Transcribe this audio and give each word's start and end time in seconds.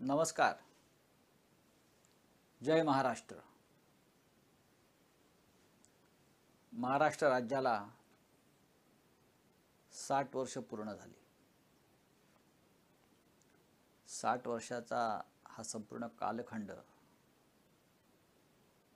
नमस्कार. 0.00 0.54
जय 2.62 2.82
महाराष्ट्र. 2.82 3.36
महाराष्ट्र 6.72 7.28
राज्याला 7.28 7.88
साठ 9.92 10.36
वर्ष 10.36 10.58
पूर्ण 10.58 10.92
झाली. 10.92 11.18
साठ 14.08 14.46
वर्षाचा 14.46 15.20
हा 15.46 15.62
संपूर्ण 15.62 16.06
कालखंड 16.06 16.72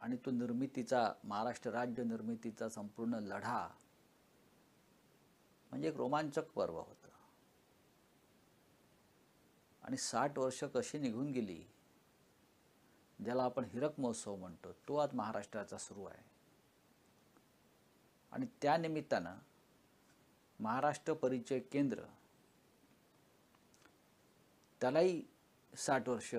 आणि 0.00 0.16
तो 0.16 0.30
निर्मितीचा 0.30 1.12
महाराष्ट्र 1.24 1.70
राज्य 1.70 2.04
निर्मितीचा 2.04 2.68
संपूर्ण 2.68 3.14
लढा 3.14 3.68
म्हणजे 5.70 5.88
एक 5.88 5.96
रोमांचक 5.96 6.52
पर्व 6.52 6.78
होता. 6.78 7.01
आणि 9.84 9.96
साठ 9.96 10.38
वर्ष 10.38 10.64
कशी 10.64 10.98
निघून 10.98 11.30
गेली 11.30 11.62
ज्याला 13.20 13.42
आपण 13.42 13.64
हिरक 13.64 14.00
महोत्सव 14.00 14.36
म्हणतो 14.36 14.72
तो 14.88 14.96
आज 14.96 15.14
महाराष्ट्राचा 15.14 15.78
सुरू 15.78 16.04
आहे. 16.04 16.22
आणि 18.32 18.46
त्यानिमित्तानं 18.62 19.38
महाराष्ट्र 20.60 21.12
परिचय 21.12 21.58
केंद्र 21.58 22.02
त्यालाही 24.80 25.22
साठ 25.76 26.08
वर्ष 26.08 26.34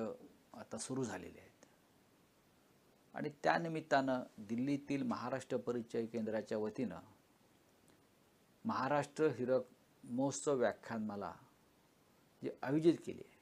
आता 0.53 0.77
सुरू 0.77 1.03
झालेले 1.03 1.39
आहेत. 1.39 1.49
आणि 3.13 3.29
त्या 3.43 3.57
निमित्तानं 3.57 4.23
दिल्लीतील 4.37 5.03
महाराष्ट्र 5.03 5.57
परिचय 5.57 6.05
केंद्राच्या 6.05 6.57
वतीनं 6.57 6.99
महाराष्ट्र 8.65 9.27
हिरक 9.27 9.61
महोत्सव 10.03 10.55
व्याख्यानमाला 10.55 11.33
जे 12.41 12.51
आयोजित 12.63 12.97
केली 13.05 13.21
आहे 13.25 13.32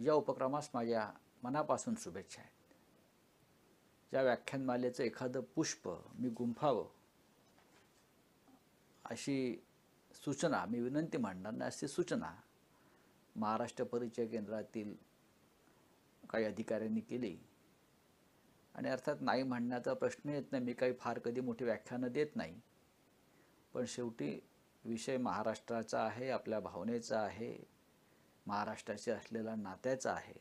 या 0.00 0.14
उपक्रमास 0.14 0.70
माझ्या 0.74 1.12
मनापासून 1.42 1.94
शुभेच्छा 1.98 2.42
आहेत. 2.42 2.74
या 4.14 4.22
व्याख्यानमालेचं 4.22 5.04
एखादं 5.04 5.40
पुष्प 5.40 5.88
मी 6.14 6.28
गुंफावं 6.28 6.88
अशी 9.04 9.64
सूचना 10.12 10.64
मी 10.64 10.80
विनंती 10.80 11.18
मांडणार 11.18 11.52
नाही 11.52 11.66
अशी 11.66 11.88
सूचना 11.88 12.36
महाराष्ट्र 13.36 13.84
परिचय 13.84 14.26
केंद्रातील 14.26 14.96
काही 16.30 16.44
अधिकाऱ्यांनी 16.44 17.00
केली. 17.00 17.38
आणि 18.74 18.88
अर्थात 18.88 19.16
नाही 19.20 19.42
म्हणण्याचा 19.42 19.94
प्रश्न 19.94 20.28
येत 20.28 20.44
नाही 20.52 20.64
मी 20.64 20.72
काही 20.72 20.92
फार 20.92 21.18
कधी 21.18 21.40
मोठी 21.40 21.64
व्याख्यानं 21.64 22.08
देत 22.08 22.26
नाही. 22.34 22.60
पण 23.74 23.84
शेवटी 23.86 24.48
विषय 24.84 25.16
महाराष्ट्राचा 25.16 26.04
आहे 26.04 26.30
आपल्या 26.30 26.60
भावनेचा 26.60 27.20
आहे. 27.20 27.69
महाराष्ट्राशी 28.50 29.10
असलेला 29.10 29.54
नात्याचा 29.54 30.12
आहे. 30.12 30.38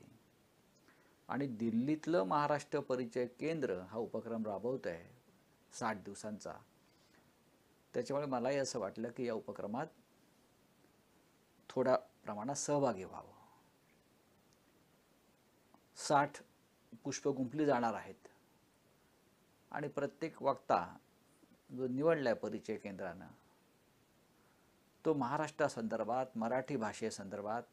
आणि 1.28 1.48
दिल्लीतलं 1.48 2.24
महाराष्ट्र 2.24 2.80
परिचय 2.80 3.26
केंद्र 3.26 3.80
हा 3.80 3.98
उपक्रम 3.98 4.46
राबवत 4.46 4.88
आहे 4.88 5.10
साठ 5.74 5.98
दिवसांचा. 5.98 6.54
त्याच्यामुळे 7.94 8.28
मलाही 8.28 8.58
असं 8.58 8.80
वाटलं 8.80 9.10
की 9.10 9.26
या 9.26 9.34
उपक्रमात 9.34 9.88
थोड्या 11.70 11.98
प्रमाणात 12.24 12.56
सहभागी 12.56 13.04
व्हावं. 13.04 13.34
साठ 15.96 16.42
पुष्प 17.04 17.28
गुंफली 17.28 17.66
जाणार 17.66 17.94
आहेत. 17.94 18.28
आणि 19.72 19.88
प्रत्येक 19.88 20.42
वक्ता 20.44 20.98
जो 21.72 21.88
निवडला 21.88 22.30
आहे 22.30 22.40
परिचय 22.40 22.78
केंद्रानं 22.78 23.28
तो 25.06 25.14
महाराष्ट्रासंदर्भात 25.14 26.26
मराठी 26.36 26.76
भाषेसंदर्भात 26.76 27.64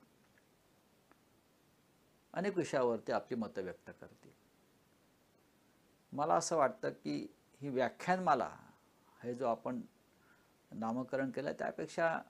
अनेक 2.37 2.57
विषयावरती 2.57 3.13
आपली 3.13 3.37
मतं 3.37 3.63
व्यक्त 3.63 3.91
करतील 4.01 4.31
मला 6.13 6.35
असं 6.35 6.57
वाटतं 6.57 6.91
की 6.91 7.35
ही 7.61 7.69
व्याख्यानमाला 7.69 8.57
हे 9.23 9.35
जो 9.35 9.47
आपण 9.47 9.81
नामकरण 10.71 11.31
केलं 11.31 11.53
त्यापेक्षा 11.53 12.21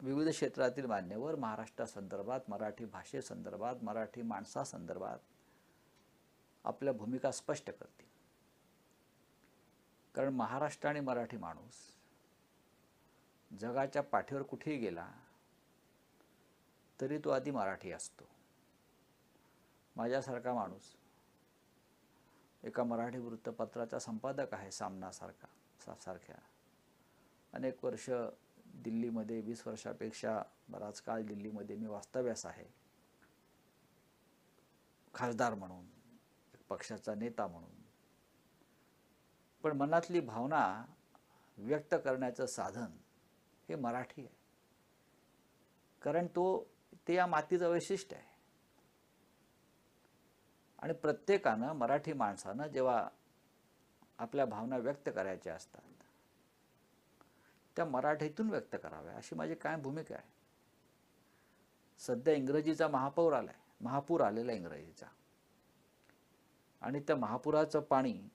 विविध 0.00 0.28
क्षेत्रातील 0.28 0.86
मान्यवर 0.86 1.36
महाराष्ट्रासंदर्भात 1.36 2.40
मराठी 2.48 2.84
भाषेसंदर्भात 2.84 3.76
मराठी 3.82 4.22
माणसासंदर्भात 4.22 5.18
आपल्या 6.64 6.92
भूमिका 6.92 7.30
स्पष्ट 7.30 7.70
करतील. 7.70 8.06
कारण 10.14 10.28
महाराष्ट्र 10.28 10.88
आणि 10.88 11.00
मराठी 11.00 11.36
माणूस 11.36 11.96
जगाच्या 13.60 14.02
पाठीवर 14.02 14.42
कुठेही 14.42 14.76
गेला 14.78 15.12
तरी 17.00 17.18
तो 17.18 17.30
आधी 17.30 17.50
मराठी 17.50 17.92
असतो. 17.92 18.33
माझ्यासारखा 19.96 20.54
माणूस. 20.54 20.96
एका 22.62 22.84
मराठी 22.84 23.18
वृत्तपत्राचा 23.18 23.98
संपादक 23.98 24.54
आहे 24.54 24.70
सामनासारखा 24.70 25.46
सा 25.80 25.94
सारख्या. 25.94 26.36
अनेक 27.52 27.84
वर्ष 27.84 28.10
दिल्लीमध्ये 28.74 29.40
वीस 29.40 29.66
वर्षापेक्षा 29.66 30.42
बराच 30.68 31.00
काळ 31.00 31.22
दिल्लीमध्ये 31.22 31.76
मी 31.76 31.86
वास्तव्यास 31.86 32.46
आहे. 32.46 32.64
खासदार 35.14 35.54
म्हणून 35.54 35.84
एक 36.54 36.60
पक्षाचा 36.68 37.14
नेता 37.14 37.46
म्हणून. 37.46 37.70
पण 39.62 39.72
मनातली 39.72 40.20
भावना 40.20 40.84
व्यक्त 41.58 41.94
करण्याचं 42.04 42.46
साधन 42.46 42.98
हे 43.68 43.74
मराठी 43.74 44.26
आहे. 44.26 44.36
कारण 46.02 46.26
तो 46.26 46.66
ते 47.08 47.14
या 47.14 47.26
मातीचं 47.26 47.68
वैशिष्ट्य 47.68 48.16
आहे. 48.16 48.33
आणि 50.84 50.92
प्रत्येकानं 50.92 51.72
मराठी 51.72 52.12
माणसानं 52.12 52.66
जेव्हा 52.66 53.08
आपल्या 54.18 54.44
भावना 54.44 54.76
व्यक्त 54.76 55.08
करायच्या 55.14 55.54
असतात 55.54 55.80
त्या 57.76 57.84
मराठीतून 57.84 58.50
व्यक्त 58.50 58.76
कराव्या 58.82 59.14
अशी 59.16 59.34
माझी 59.34 59.54
काय 59.54 59.76
भूमिका 59.76 60.14
आहे. 60.14 60.28
सध्या 61.98 62.34
इंग्रजीचा 62.34 62.88
महापौर 62.88 63.32
आलाय 63.32 63.54
महापूर 63.80 64.20
आलेला 64.20 64.52
इंग्रजीचा. 64.52 65.06
आणि 66.80 67.00
त्या 67.00 67.16
महापुराचं 67.16 67.80
पाणी 67.80 68.28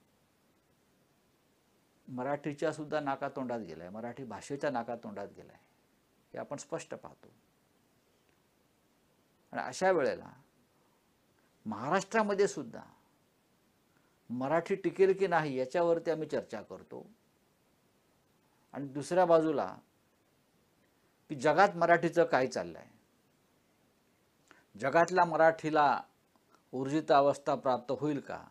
मराठीच्या 2.08 2.74
सुद्धा 2.74 3.00
नाकातोंडात 3.00 3.60
गेलं 3.60 3.84
आहे 3.84 3.92
मराठी 3.92 4.24
भाषेच्या 4.24 4.70
नाकातोंडात 4.70 5.28
गेलं 5.36 5.54
आहे 5.54 5.64
हे 6.34 6.40
आपण 6.40 6.58
स्पष्ट 6.58 6.96
पाहतो. 6.96 7.34
आणि 9.52 9.62
अशा 9.62 9.92
वेळेला 9.92 10.32
महाराष्ट्रामध्ये 11.70 12.48
सुद्धा. 12.48 12.82
मराठी 14.30 14.76
टिकेल 14.76 15.14
की 15.14 15.28
नाही 15.28 15.56
याच्यावरती 15.56 16.12
आम्ही 16.12 16.28
चर्चा 16.28 16.62
करतो. 16.62 17.10
आणि 18.74 18.88
दुसऱ्या 18.88 19.26
बाजूला 19.26 19.78
की 21.30 21.36
जगात 21.36 21.70
मराठीचं 21.76 22.24
काय 22.24 22.48
चाललंय? 22.48 22.88
जगातल्या 24.80 25.26
मराठीला 25.26 26.02
ऊर्जित 26.72 27.12
अवस्था 27.12 27.56
प्राप्त 27.56 27.92
होईल 27.92 28.20
का? 28.20 28.44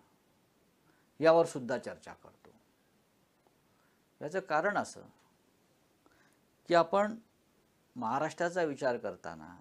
यावर 1.20 1.46
सुद्धा 1.46 1.78
चर्चा 1.78 2.12
करतो. 2.12 2.50
याचं 4.22 4.40
कारण 4.40 4.76
असं 4.76 5.02
की 6.68 6.74
आपण 6.74 7.16
महाराष्ट्राचा 7.96 8.62
विचार 8.62 8.96
करताना 8.96 9.60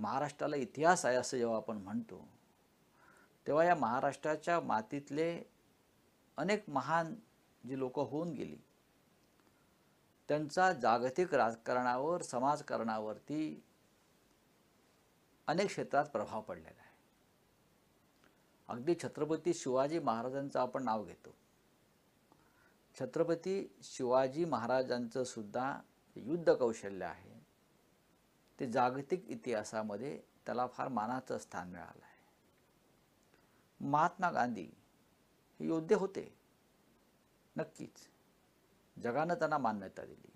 महाराष्ट्राला 0.00 0.56
इतिहास 0.56 1.04
आहे 1.04 1.16
असं 1.16 1.36
जेव्हा 1.36 1.56
आपण 1.56 1.76
म्हणतो 1.76 2.28
तेव्हा 3.46 3.64
या 3.64 3.74
महाराष्ट्राच्या 3.74 4.60
मातीतले 4.60 5.42
अनेक 6.36 6.64
महान 6.68 7.14
जी 7.66 7.78
लोक 7.78 7.98
होऊन 7.98 8.32
गेली 8.32 8.56
त्यांचा 10.28 10.72
जागतिक 10.72 11.34
राजकारणावर 11.34 12.22
समाजकारणावरती 12.22 13.62
अनेक 15.46 15.66
क्षेत्रात 15.66 16.04
प्रभाव 16.04 16.40
पडलेला 16.40 16.82
आहे. 16.82 16.92
अगदी 18.68 18.94
छत्रपती 19.02 19.54
शिवाजी 19.54 19.98
महाराजांचं 19.98 20.60
आपण 20.60 20.84
नाव 20.84 21.04
घेतो. 21.04 21.34
छत्रपती 23.00 23.76
शिवाजी 23.82 24.44
महाराजांचं 24.44 25.24
सुद्धा 25.24 25.80
युद्ध 26.16 26.52
कौशल्य 26.52 27.04
आहे. 27.04 27.33
ते 28.60 28.66
जागतिक 28.66 29.28
इतिहासामध्ये 29.28 30.22
त्याला 30.46 30.66
फार 30.66 30.88
मानाचं 30.88 31.38
स्थान 31.38 31.68
मिळालं 31.68 32.04
आहे 32.04 32.14
महात्मा 33.80 34.30
गांधी 34.30 34.70
हे 35.60 35.66
योद्धे 35.66 35.94
होते. 35.94 36.38
नक्कीच. 37.56 38.08
जगानं 39.02 39.34
त्यांना 39.34 39.58
मान्यता 39.58 40.04
दिली. 40.04 40.30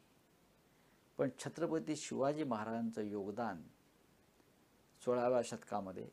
पण 1.19 1.29
छत्रपती 1.39 1.97
शिवाजी 1.97 2.45
महाराजांचं 2.45 3.03
योगदान 3.03 3.63
सोळाव्या 5.05 5.43
शतकामध्ये 5.45 6.09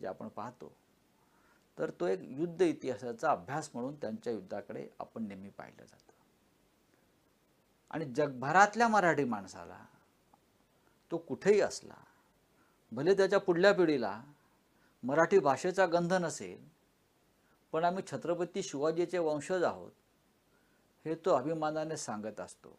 जे 0.00 0.06
आपण 0.06 0.28
पाहतो 0.28 0.76
तर 1.78 1.90
तो 1.90 2.06
एक 2.06 2.20
युद्ध 2.22 2.62
इतिहासाचा 2.62 3.30
अभ्यास 3.30 3.70
म्हणून 3.74 3.96
त्यांच्या 3.96 4.32
युद्धाकडे 4.32 4.88
आपण 5.00 5.26
नेहमी 5.26 5.50
पाहिलं 5.50 5.84
जातं. 5.84 6.12
आणि 7.90 8.04
जगभरातल्या 8.04 8.88
मराठी 8.88 9.24
माणसाला 9.24 9.84
तो 11.10 11.16
कुठेही 11.18 11.60
असला 11.60 11.94
भले 12.92 13.14
त्याच्या 13.16 13.38
पुढल्या 13.40 13.72
पिढीला 13.74 14.20
मराठी 15.02 15.38
भाषेचा 15.38 15.86
गंध 15.86 16.12
नसेल 16.12 16.58
पण 17.72 17.84
आम्ही 17.84 18.02
छत्रपती 18.06 18.62
शिवाजीचे 18.62 19.18
वंशज 19.18 19.64
आहोत 19.64 19.90
हे 21.04 21.14
तो 21.14 21.30
अभिमानाने 21.30 21.96
सांगत 21.96 22.40
असतो. 22.40 22.76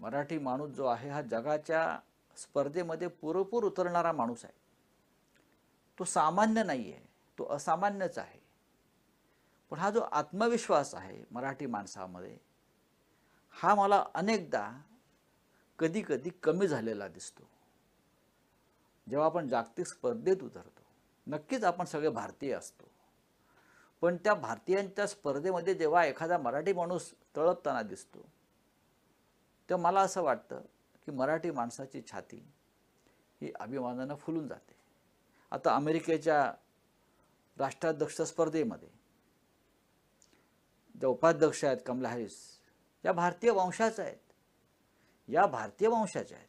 मराठी 0.00 0.38
माणूस 0.38 0.70
जो 0.70 0.86
आहे 0.86 1.08
हा 1.10 1.20
जगाच्या 1.22 1.98
स्पर्धेमध्ये 2.36 3.08
पुरेपूर 3.08 3.64
उतरणारा 3.64 4.12
माणूस 4.12 4.44
आहे. 4.44 4.54
तो 5.98 6.04
सामान्य 6.04 6.62
नाही 6.62 6.92
आहे 6.92 7.02
तो 7.38 7.46
असामान्यच 7.50 8.18
आहे. 8.18 8.40
पण 9.70 9.78
हा 9.78 9.90
जो 9.90 10.00
आत्मविश्वास 10.00 10.94
आहे 10.94 11.22
मराठी 11.30 11.66
माणसामध्ये 11.66 12.36
हा 13.54 13.74
मला 13.74 14.04
अनेकदा 14.14 14.70
कधी 15.78 16.02
कधी 16.02 16.30
कमी 16.42 16.66
झालेला 16.68 17.08
दिसतो. 17.08 17.48
जेव्हा 19.06 19.26
आपण 19.26 19.48
जागतिक 19.48 19.86
स्पर्धेत 19.86 20.42
उतरतो 20.42 20.82
नक्कीच 21.26 21.64
आपण 21.64 21.84
सगळे 21.84 22.08
भारतीय 22.08 22.52
असतो. 22.52 22.88
पण 24.02 24.16
त्या 24.16 24.34
भारतीयांच्या 24.34 25.06
स्पर्धेमध्ये 25.06 25.74
जेव्हा 25.74 26.04
एखादा 26.04 26.38
मराठी 26.38 26.72
माणूस 26.72 27.10
तळपताना 27.36 27.82
दिसतो 27.82 28.26
तर 29.68 29.76
मला 29.76 30.00
असं 30.00 30.22
वाटतं 30.22 30.60
की 31.06 31.10
मराठी 31.10 31.50
माणसाची 31.50 32.02
छाती 32.10 32.36
ही 33.40 33.52
अभिमानानं 33.60 34.14
फुलून 34.14 34.48
जाते. 34.48 34.74
आता 35.52 35.74
अमेरिकेच्या 35.76 36.52
राष्ट्राध्यक्ष 37.56 38.20
स्पर्धेमध्ये 38.22 38.88
ज्या 40.94 41.08
उपाध्यक्ष 41.08 41.64
आहेत 41.64 41.78
कमला 41.86 42.08
हॅरिस 42.08 42.36
या 43.04 43.12
भारतीय 43.12 43.50
वंशाच 43.50 44.00
आहेत. 44.00 44.23
या 45.28 45.46
भारतीय 45.46 45.88
वंशाच्या 45.88 46.36
आहेत. 46.38 46.48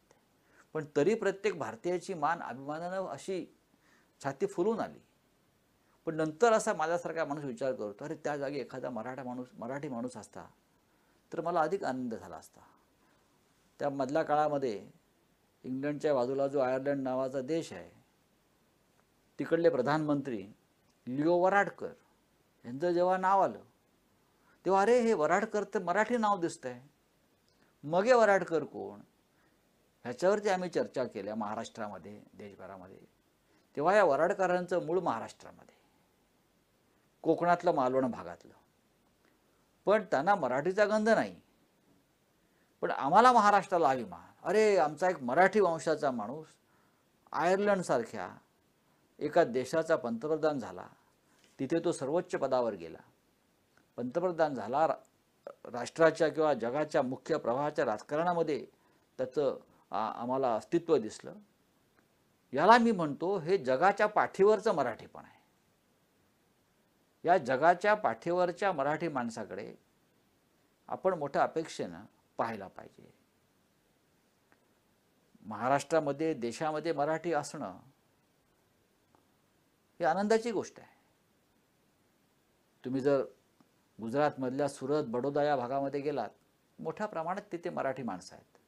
पण 0.74 0.84
तरी 0.96 1.14
प्रत्येक 1.14 1.58
भारतीयाची 1.58 2.14
मान 2.14 2.40
अभिमानानं 2.42 3.06
अशी 3.08 3.44
छाती 4.20 4.46
फुलून 4.46 4.80
आली. 4.80 4.98
पण 6.06 6.14
नंतर 6.14 6.52
असा 6.52 6.72
माझ्यासारखा 6.72 7.24
माणूस 7.24 7.44
विचार 7.44 7.72
करतो 7.72 8.04
अरे 8.04 8.14
त्या 8.14 8.36
जागी 8.36 8.58
एखादा 8.60 8.90
मराठा 8.90 9.22
माणूस 9.24 9.46
मराठी 9.58 9.88
माणूस 9.88 10.16
असता 10.16 10.46
तर 11.32 11.40
मला 11.40 11.60
अधिक 11.60 11.84
आनंद 11.84 12.14
झाला 12.14 12.36
असता. 12.36 12.60
त्या 13.80 13.90
मधल्या 13.90 14.22
काळामध्ये 14.22 14.74
इंग्लंडच्या 15.64 16.14
बाजूला 16.14 16.46
जो 16.46 16.60
आयर्लंड 16.60 17.02
नावाचा 17.02 17.40
देश 17.40 17.72
आहे 17.72 17.90
तिकडले 19.38 19.70
प्रधानमंत्री 19.70 20.42
लिओ 21.06 21.36
वराडकर 21.38 21.92
यांचं 22.64 22.92
जेव्हा 22.92 23.16
नाव 23.16 23.42
आलं 23.42 23.62
तेव्हा 24.64 24.82
अरे 24.82 24.98
हे 25.00 25.12
वराडकर 25.14 25.64
तर 25.74 25.82
मराठी 25.82 26.16
नाव 26.16 26.40
दिसतंय. 26.40 26.80
मगे 27.84 28.12
वराडकर 28.12 28.64
कोण? 28.64 29.00
ह्याच्यावरती 30.04 30.48
आम्ही 30.48 30.70
चर्चा 30.70 31.04
केल्या 31.04 31.34
महाराष्ट्रामध्ये 31.34 32.22
देशभरामध्ये. 32.34 32.98
तेव्हा 33.76 33.94
या 33.94 34.04
वराडकरांचं 34.04 34.86
मूळ 34.86 35.00
महाराष्ट्रामध्ये. 35.00 35.74
कोकणातलं 37.22 37.74
मालवण 37.74 38.10
भागातलं. 38.10 38.52
पण 39.84 40.04
त्यांना 40.04 40.34
मराठीचा 40.34 40.84
गंध 40.84 41.08
नाही. 41.08 41.40
पण 42.80 42.90
आम्हाला 42.90 43.32
महाराष्ट्राला 43.32 43.90
अभिमान. 43.90 44.46
अरे 44.48 44.76
आमचा 44.76 45.10
एक 45.10 45.22
मराठी 45.22 45.60
वंशाचा 45.60 46.10
माणूस 46.10 46.46
आयर्लंडसारख्या 47.32 48.36
एका 49.18 49.44
देशाचा 49.44 49.96
पंतप्रधान 49.96 50.58
झाला. 50.58 50.86
तिथे 51.58 51.84
तो 51.84 51.92
सर्वोच्च 51.92 52.34
पदावर 52.34 52.72
गेला. 52.72 52.98
पंतप्रधान 53.96 54.54
झाला 54.54 54.88
राष्ट्राच्या 55.46 56.28
किंवा 56.28 56.54
जगाच्या 56.54 57.02
मुख्य 57.02 57.36
प्रवाहाच्या 57.36 57.84
राजकारणामध्ये 57.84 58.66
त्याचं 59.18 59.58
आम्हाला 59.90 60.54
अस्तित्व 60.54 60.96
दिसलं. 60.96 61.34
याला 62.52 62.78
मी 62.78 62.92
म्हणतो 62.92 63.38
हे 63.38 63.58
जगाच्या 63.58 64.06
पाठीवरचं 64.06 64.74
मराठीपण 64.74 65.24
आहे. 65.24 65.34
या 67.24 67.36
जगाच्या 67.38 67.94
पाठीवरच्या 67.94 68.72
मराठी 68.72 69.08
माणसाकडे 69.08 69.74
आपण 70.88 71.14
मोठ्या 71.14 71.42
अपेक्षेनं 71.42 72.04
पाहायला 72.38 72.68
पाहिजे. 72.68 73.12
महाराष्ट्रामध्ये 75.40 76.32
देशामध्ये 76.34 76.92
मराठी 76.92 77.32
असणं 77.32 77.78
ही 80.00 80.04
आनंदाची 80.04 80.50
गोष्ट 80.50 80.80
आहे. 80.80 80.94
तुम्ही 82.84 83.00
जर 83.00 83.24
गुजरातमधल्या 84.00 84.68
सुरत 84.68 85.04
बडोदा 85.04 85.42
या 85.42 85.56
भागामध्ये 85.56 86.00
गेलात 86.00 86.30
मोठ्या 86.78 87.06
प्रमाणात 87.06 87.42
तिथे 87.52 87.70
मराठी 87.70 88.02
माणसं 88.02 88.34
आहेत. 88.34 88.58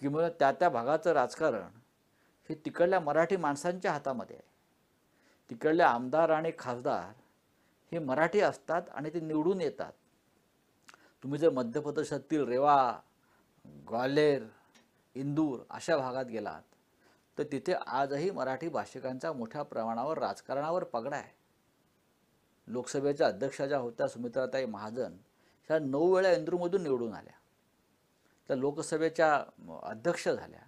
किंवा 0.00 0.28
त्या 0.28 0.52
त्या 0.52 0.68
भागाचं 0.68 1.12
राजकारण 1.12 1.78
हे 2.48 2.54
तिकडल्या 2.54 3.00
मराठी 3.00 3.36
माणसांच्या 3.36 3.92
हातामध्ये 3.92 4.36
आहे. 4.36 4.46
तिकडले 5.50 5.82
आमदार 5.82 6.30
आणि 6.30 6.52
खासदार 6.58 7.12
हे 7.92 7.98
मराठी 7.98 8.40
असतात 8.40 8.82
आणि 8.90 9.10
ते 9.14 9.20
निवडून 9.20 9.60
येतात. 9.60 9.92
तुम्ही 11.22 11.38
जर 11.38 11.50
मध्य 11.50 11.80
प्रदेशातील 11.80 12.44
रेवा 12.44 13.00
ग्वाल्हेर 13.88 14.42
इंदूर 15.14 15.60
अशा 15.70 15.96
भागात 15.96 16.24
गेलात 16.24 16.62
तर 17.38 17.42
तिथे 17.42 17.72
आजही 17.72 18.30
मराठी 18.30 18.68
भाषिकांचा 18.68 19.32
मोठ्या 19.32 19.62
प्रमाणावर 19.62 20.18
राजकारणावर 20.18 20.84
पगडा 20.84 21.16
आहे. 21.16 21.32
लोकसभेच्या 22.66 23.26
अध्यक्षा 23.26 23.66
ज्या 23.66 23.78
होत्या 23.78 24.08
सुमित्राताई 24.08 24.66
महाजन 24.66 25.16
ह्या 25.68 25.78
नऊ 25.78 26.14
वेळा 26.14 26.32
इंदूरमधून 26.32 26.82
निवडून 26.82 27.12
आल्या. 27.12 27.34
त्या 28.48 28.56
लोकसभेच्या 28.56 29.44
अध्यक्ष 29.82 30.28
झाल्या. 30.28 30.60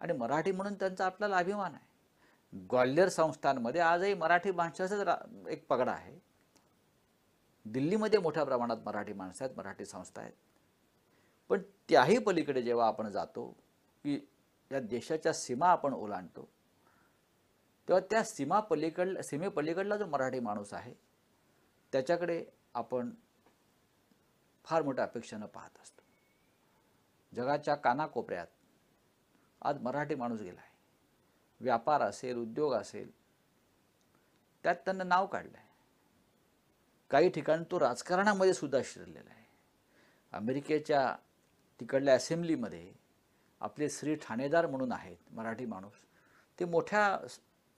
आणि 0.00 0.12
मराठी 0.12 0.52
म्हणून 0.52 0.74
त्यांचा 0.74 1.06
आपल्याला 1.06 1.36
अभिमान 1.36 1.74
आहे. 1.74 1.86
ग्वाल्हेर 2.70 3.08
संस्थांमध्ये 3.08 3.80
आजही 3.80 4.14
मराठी 4.14 4.50
माणसाचाच 4.50 5.18
एक 5.48 5.66
पगडा 5.68 5.92
आहे. 5.92 6.18
दिल्लीमध्ये 7.64 8.18
मोठ्या 8.18 8.44
प्रमाणात 8.44 8.76
मराठी 8.86 9.12
माणसं 9.12 9.44
आहेत 9.44 9.56
मराठी 9.56 9.84
संस्था 9.84 10.22
आहेत. 10.22 10.32
पण 11.48 11.62
त्याही 11.88 12.18
पलीकडे 12.18 12.62
जेव्हा 12.62 12.86
आपण 12.86 13.08
जातो 13.08 13.48
की 14.04 14.28
या 14.72 14.80
देशाच्या 14.80 15.32
सीमा 15.32 15.68
आपण 15.68 15.94
ओलांडतो 15.94 16.48
तेव्हा 17.88 18.06
त्या 18.10 18.22
सीमा 18.24 18.58
पलीकड 18.60 19.18
सीमेपलीकडला 19.20 19.96
जो 19.96 20.06
मराठी 20.06 20.40
माणूस 20.40 20.72
आहे 20.74 20.94
त्याच्याकडे 21.92 22.44
आपण 22.74 23.10
फार 24.64 24.82
मोठ्या 24.82 25.04
अपेक्षेनं 25.04 25.46
पाहत 25.46 25.78
असतो. 25.82 26.02
जगाच्या 27.32 27.74
कानाकोपऱ्यात 27.74 28.46
आज 29.62 29.80
मराठी 29.82 30.14
माणूस 30.14 30.40
गेला 30.40 30.60
आहे 30.60 30.76
व्यापार 31.60 32.02
असेल 32.02 32.36
उद्योग 32.36 32.74
असेल 32.74 33.10
त्यात 34.64 34.76
त्यांना 34.76 35.04
नाव 35.04 35.26
काढलं 35.26 35.56
आहे 35.58 35.66
काही 37.10 37.30
ठिकाणी 37.30 37.64
तो 37.70 37.80
राजकारणामध्ये 37.80 38.54
सुद्धा 38.54 38.78
शिरलेला 38.84 39.30
आहे. 39.30 39.46
अमेरिकेच्या 40.32 41.16
तिकडल्या 41.80 42.14
असेंब्लीमध्ये 42.14 42.92
आपले 43.60 43.88
श्री 43.90 44.14
ठाणेदार 44.16 44.66
म्हणून 44.66 44.92
आहेत 44.92 45.32
मराठी 45.32 45.66
माणूस. 45.66 45.92
ते 46.58 46.64
मोठ्या 46.64 47.18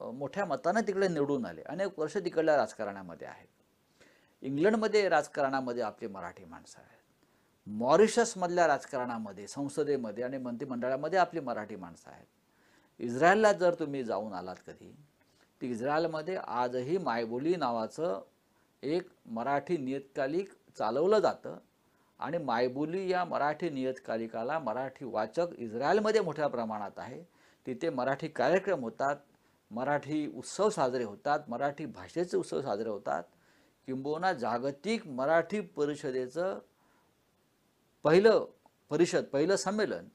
मोठ्या 0.00 0.44
मतानं 0.44 0.80
तिकडे 0.86 1.08
निवडून 1.08 1.46
आले. 1.46 1.62
अनेक 1.62 1.98
वर्ष 1.98 2.16
तिकडल्या 2.16 2.56
राजकारणामध्ये 2.56 3.26
आहेत. 3.28 3.46
इंग्लंडमध्ये 4.42 5.08
राजकारणामध्ये 5.08 5.82
आपली 5.82 6.08
मराठी 6.08 6.44
माणसं 6.44 6.80
आहेत. 6.80 6.98
मॉरिशसमधल्या 7.66 8.66
राजकारणामध्ये 8.66 9.46
संसदेमध्ये 9.46 10.24
आणि 10.24 10.38
मंत्रिमंडळामध्ये 10.38 11.18
आपली 11.18 11.40
मराठी 11.40 11.76
माणसं 11.76 12.10
आहेत. 12.10 12.26
इस्रायलला 13.00 13.52
जर 13.52 13.74
तुम्ही 13.74 14.04
जाऊन 14.04 14.32
आलात 14.32 14.56
कधी 14.66 14.90
तर 15.60 15.66
इस्रायलमध्ये 15.66 16.36
आजही 16.36 16.98
मायबोली 16.98 17.56
नावाचं 17.56 18.22
एक 18.82 19.08
मराठी 19.26 19.76
नियतकालिक 19.76 20.52
चालवलं 20.78 21.18
जातं 21.18 21.58
आणि 22.18 22.38
मायबोली 22.38 23.08
या 23.10 23.24
मराठी 23.24 23.70
नियतकालिकाला 23.70 24.58
मराठी 24.58 25.04
वाचक 25.04 25.46
इस्रायलमध्ये 25.58 26.20
मोठ्या 26.20 26.46
प्रमाणात 26.46 26.98
आहे. 26.98 27.22
तिथे 27.66 27.90
मराठी 27.90 28.28
कार्यक्रम 28.28 28.80
होतात. 28.80 29.16
मराठी 29.70 30.26
उत्सव 30.26 30.70
साजरे 30.70 31.04
होतात 31.04 31.48
मराठी 31.48 31.86
भाषेचे 31.86 32.36
उत्सव 32.36 32.60
साजरे 32.62 32.88
होतात. 32.88 33.22
किंबहुना 33.86 34.32
जागतिक 34.32 35.06
मराठी 35.06 35.60
परिषदेचं 35.60 36.58
पहिलं 38.04 38.46
परिषद 38.90 39.24
पहिलं 39.24 39.56
संमेलन 39.56 40.08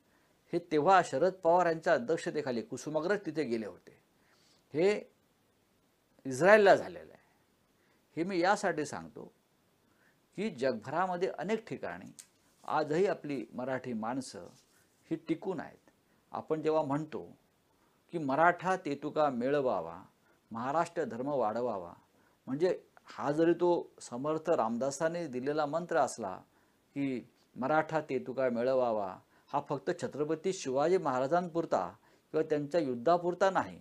हे 0.53 0.59
तेव्हा 0.71 1.01
शरद 1.05 1.33
पवार 1.33 1.65
यांच्या 1.65 1.93
अध्यक्षतेखाली 1.93 2.61
कुसुमाग्रज 2.61 3.19
तिथे 3.25 3.43
गेले 3.43 3.65
होते. 3.65 3.97
हे 4.73 5.11
इस्रायलला 6.25 6.75
झालेलं 6.75 7.13
आहे. 7.13 7.23
हे 8.17 8.23
मी 8.23 8.39
यासाठी 8.39 8.85
सांगतो 8.85 9.25
की 10.37 10.49
जगभरामध्ये 10.49 11.29
अनेक 11.29 11.67
ठिकाणी 11.67 12.11
आजही 12.63 13.05
आपली 13.07 13.45
मराठी 13.53 13.93
माणसं 13.93 14.47
ही 15.11 15.15
टिकून 15.27 15.59
आहेत. 15.59 15.89
आपण 16.31 16.61
जेव्हा 16.61 16.81
म्हणतो 16.83 17.27
की 18.13 18.17
मराठा 18.17 18.75
तेतुका 18.75 19.29
मेळवावा 19.29 20.01
महाराष्ट्र 20.51 21.03
धर्म 21.03 21.29
वाढवावा. 21.29 21.93
म्हणजे 22.47 22.77
हा 23.07 23.31
जरी 23.31 23.53
तो 23.53 23.69
समर्थ 24.01 24.49
रामदासाने 24.49 25.25
दिलेला 25.27 25.65
मंत्र 25.65 25.97
असला 25.97 26.35
की 26.95 27.27
मराठा 27.55 27.99
तेतुका 28.01 28.49
मिळवावा 28.49 29.15
हा 29.53 29.61
फक्त 29.69 29.91
छत्रपती 30.01 30.53
शिवाजी 30.53 30.97
महाराजांपुरता 30.97 31.87
किंवा 32.33 32.43
त्यांच्या 32.49 32.81
युद्धापुरता 32.81 33.49
नाही. 33.49 33.79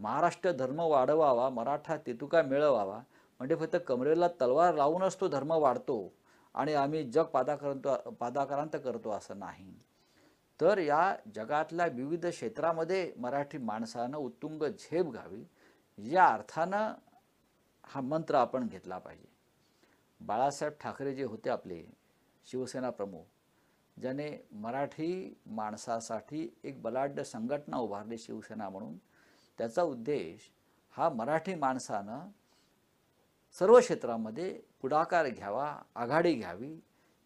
महाराष्ट्र 0.00 0.52
धर्म 0.52 0.80
वाढवावा 0.80 1.48
मराठा 1.50 1.96
तेतुका 1.96 2.42
मिळवावा. 2.42 2.98
म्हणजे 3.40 3.54
फक्त 3.56 3.76
कमरेला 3.86 4.28
तलवार 4.40 4.74
लावूनच 4.74 5.20
तो 5.20 5.28
धर्म 5.28 5.52
वाढतो 5.52 6.12
आणि 6.54 6.74
आम्ही 6.74 7.02
जग 7.10 7.24
पादाक्रांत 7.24 7.88
पादाक्रांत 8.20 8.76
करतो 8.84 9.10
असं 9.10 9.38
नाही. 9.38 9.72
तर 10.60 10.78
या 10.78 11.16
जगातल्या 11.34 11.86
विविध 11.86 12.26
क्षेत्रामध्ये 12.26 13.12
मराठी 13.16 13.58
माणसानं 13.58 14.16
उत्तुंग 14.16 14.62
झेप 14.62 15.06
घावी 15.06 15.44
या 15.98 16.26
अर्थानं 16.26 16.94
हा 17.84 18.00
मंत्र 18.00 18.34
आपण 18.34 18.66
घेतला 18.68 18.98
पाहिजे. 18.98 19.28
बाळासाहेब 20.20 20.74
ठाकरे 20.80 21.14
जे 21.14 21.24
होते 21.24 21.50
आपले 21.50 21.82
शिवसेना 22.46 22.90
प्रमुख 22.90 23.24
ज्याने 23.96 24.30
मराठी 24.52 25.38
माणसासाठी 25.46 26.48
एक 26.64 26.82
बलाढ्य 26.82 27.24
संघटना 27.24 27.76
उभारली 27.76 28.18
शिवसेना 28.18 28.68
म्हणून 28.68 28.96
त्याचा 29.58 29.82
उद्देश 29.82 30.50
हा 30.94 31.08
मराठी 31.08 31.54
माणसानं 31.54 32.28
सर्व 33.58 33.78
क्षेत्रामध्ये 33.78 34.52
पुढाकार 34.80 35.28
घ्यावा 35.28 35.74
आघाडी 35.94 36.34
घ्यावी 36.34 36.74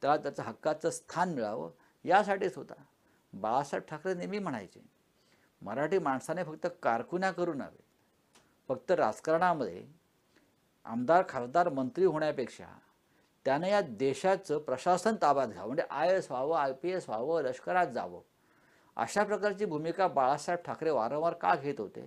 त्याला 0.03 0.17
त्याचं 0.17 0.43
हक्काचं 0.43 0.91
स्थान 0.91 1.35
मिळावं 1.35 1.71
यासाठीच 2.05 2.57
होता. 2.57 2.75
बाळासाहेब 3.33 3.85
ठाकरे 3.89 4.15
नेहमी 4.15 4.39
म्हणायचे 4.39 4.81
मराठी 5.63 5.99
माणसाने 5.99 6.45
फक्त 6.45 6.67
कारकुन्या 6.83 7.31
करू 7.31 7.53
नव्हे 7.53 7.83
फक्त 8.69 8.91
राजकारणामध्ये 8.91 9.85
आमदार 10.85 11.23
खासदार 11.29 11.69
मंत्री 11.69 12.05
होण्यापेक्षा 12.05 12.67
त्यानं 13.45 13.67
या 13.67 13.81
देशाचं 13.81 14.59
प्रशासन 14.59 15.17
ताब्यात 15.23 15.49
घ्यावं 15.49 15.67
म्हणजे 15.67 15.83
आय 15.91 16.15
एस 16.17 16.31
व्हावं 16.31 16.59
आय 16.59 16.73
पी 16.73 16.91
एस 16.91 17.09
व्हावं 17.09 17.43
लष्करात 17.43 17.87
जावं 17.87 18.21
अशा 18.97 19.25
प्रकारची 19.25 19.65
भूमिका 19.65 20.09
बाळासाहेब 20.09 20.61
ठाकरे 20.67 20.91
वारंवार 20.91 21.33
का 21.33 21.55
घेत 21.55 21.81
होते? 21.81 22.03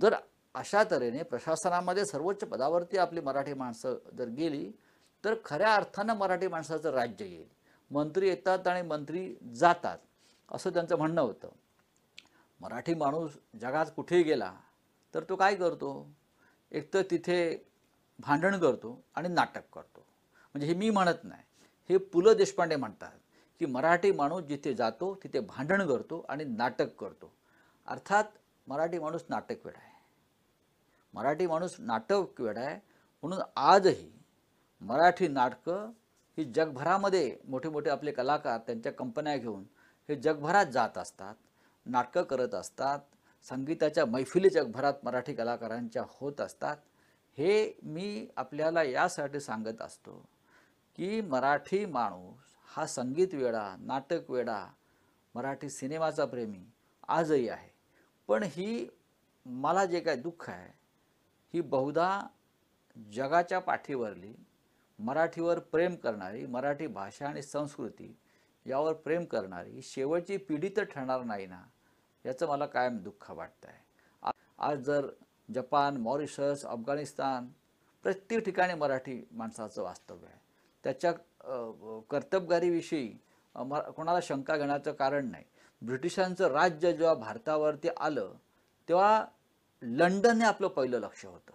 जर 0.00 0.14
अशा 0.54 0.82
तऱ्हेने 0.90 1.22
प्रशासनामध्ये 1.22 2.04
सर्वोच्च 2.04 2.44
पदावरती 2.44 2.98
आपली 2.98 3.20
मराठी 3.20 3.54
माणसं 3.54 3.96
जर 4.18 4.28
गेली 4.28 4.70
तर 5.24 5.34
खऱ्या 5.44 5.74
अर्थानं 5.74 6.16
मराठी 6.16 6.48
माणसाचं 6.48 6.90
राज्य 6.90 7.24
येईल. 7.24 7.48
मंत्री 7.90 8.28
येतात 8.28 8.66
आणि 8.66 8.82
मंत्री 8.82 9.34
जातात. 9.54 9.98
असं 10.50 10.70
त्यांचं 10.70 10.96
म्हणणं 10.98 11.20
होतं. 11.20 11.48
मराठी 12.60 12.94
माणूस 12.94 13.36
जगात 13.60 13.86
कुठेही 13.96 14.22
गेला 14.22 14.52
तर 15.14 15.24
तो 15.28 15.36
काय 15.36 15.54
करतो? 15.54 16.10
एक 16.72 16.94
तर 16.94 17.02
तिथे 17.10 17.66
भांडण 18.18 18.58
करतो 18.58 19.00
आणि 19.14 19.28
नाटक 19.28 19.62
करतो. 19.74 20.06
म्हणजे 20.54 20.66
हे 20.66 20.74
मी 20.74 20.90
म्हणत 20.90 21.24
नाही. 21.24 21.42
हे 21.90 21.96
पु 21.96 22.20
ल 22.20 22.32
देशपांडे 22.32 22.76
म्हणतात 22.76 23.18
की 23.60 23.66
मराठी 23.66 24.12
माणूस 24.12 24.42
जिथे 24.42 24.74
जातो 24.74 25.14
तिथे 25.14 25.40
भांडण 25.40 25.86
करतो 25.86 26.24
आणि 26.28 26.44
नाटक 26.44 26.94
करतो. 26.94 27.32
अर्थात 27.86 28.24
मराठी 28.66 28.98
माणूस 28.98 29.24
नाटकवेड 29.28 29.76
आहे. 29.76 29.92
मराठी 31.14 31.46
माणूस 31.46 31.76
नाटकवेड 31.78 32.58
आहे 32.58 32.74
म्हणून 33.22 33.40
आजही 33.56 34.10
मराठी 34.80 35.28
नाटकं 35.28 35.90
ही 36.38 36.44
जगभरामध्ये 36.44 37.36
मोठे 37.44 37.68
मोठे 37.68 37.90
आपले 37.90 38.12
कलाकार 38.12 38.58
त्यांच्या 38.58 38.92
कंपन्या 38.92 39.36
घेऊन 39.36 39.64
हे 40.10 40.14
जगभरात 40.16 40.66
जात 40.66 40.96
असतात 40.98 41.34
नाटकं 41.86 42.22
करत 42.22 42.54
असतात 42.54 42.98
संगीताच्या 43.46 44.04
मैफिली 44.06 44.48
जगभरात 44.48 44.94
मराठी 45.04 45.34
कलाकारांच्या 45.34 46.02
होत 46.08 46.40
असतात. 46.40 46.76
हे 47.38 47.72
मी 47.82 48.26
आपल्याला 48.36 48.82
यासाठी 48.82 49.40
सांगत 49.40 49.82
असतो 49.82 50.14
की 50.98 51.20
मराठी 51.20 51.84
माणूस 51.86 52.56
हा 52.68 52.86
संगीत 52.86 53.34
वेडा 53.34 53.64
नाटक 53.80 54.30
वेडा 54.30 54.64
मराठी 55.34 55.70
सिनेमाचा 55.70 56.24
प्रेमी 56.24 56.64
आजही 57.08 57.48
आहे. 57.48 57.70
पण 58.28 58.42
ही 58.42 58.88
मला 59.46 59.84
जे 59.84 60.00
काय 60.00 60.16
दुःख 60.16 60.48
आहे 60.50 60.72
ही 61.54 61.60
बहुधा 61.60 62.20
जगाच्या 62.96 63.58
पाठीवरली 63.58 64.34
मराठीवर 64.98 65.58
प्रेम 65.58 65.94
करणारी 65.94 66.44
मराठी 66.46 66.86
भाषा 66.86 67.28
आणि 67.28 67.42
संस्कृती 67.42 68.14
यावर 68.70 68.92
प्रेम 68.94 69.24
करणारी 69.24 69.82
शेवटची 69.82 70.36
पिढी 70.36 70.68
तर 70.76 70.84
ठरणार 70.84 71.22
नाही 71.22 71.46
ना 71.46 71.62
याचं 72.24 72.48
मला 72.48 72.66
कायम 72.66 72.98
दुःख 72.98 73.30
वाटतं 73.30 73.68
आहे 73.68 74.32
आज 74.58 74.82
जर 74.84 75.06
जपान 75.48 75.96
मॉरिशस 75.96 76.64
अफगाणिस्तान 76.64 77.48
प्रत्येक 78.04 78.44
ठिकाणी 78.44 78.74
मराठी 78.74 79.22
माणसाचं 79.32 79.82
वास्तव्य 79.82 80.26
आहे. 80.26 80.38
त्याच्या 80.84 81.12
कर्तबगारीविषयी 82.10 83.12
म 83.54 83.78
कोणाला 83.96 84.18
शंका 84.22 84.56
घेण्याचं 84.56 84.92
कारण 84.92 85.30
नाही. 85.30 85.44
ब्रिटिशांचं 85.82 86.52
राज्य 86.52 86.92
जेव्हा 86.92 87.14
भारतावरती 87.14 87.88
आलं 87.96 88.32
तेव्हा 88.88 89.24
लंडन 89.82 90.40
हे 90.40 90.46
आपलं 90.46 90.68
पहिलं 90.68 90.98
लक्ष 91.00 91.24
होतं. 91.26 91.52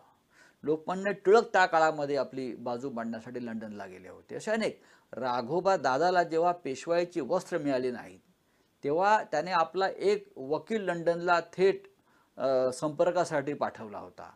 लोकमान्य 0.65 1.11
टिळक 1.25 1.51
त्या 1.53 1.65
काळामध्ये 1.65 2.15
आपली 2.17 2.53
बाजू 2.55 2.89
मांडण्यासाठी 2.91 3.45
लंडनला 3.45 3.85
गेले 3.85 4.09
होते. 4.09 4.35
असे 4.35 4.51
अनेक 4.51 4.79
राघोबा 5.13 5.75
दादाला 5.77 6.23
जेव्हा 6.23 6.51
पेशवाईची 6.63 7.21
वस्त्र 7.21 7.57
मिळाली 7.57 7.91
नाहीत 7.91 8.19
तेव्हा 8.83 9.21
त्याने 9.31 9.51
आपला 9.51 9.87
एक 9.89 10.27
वकील 10.37 10.81
लंडनला 10.85 11.39
थेट 11.53 11.87
संपर्कासाठी 12.73 13.53
पाठवला 13.53 13.97
होता. 13.97 14.29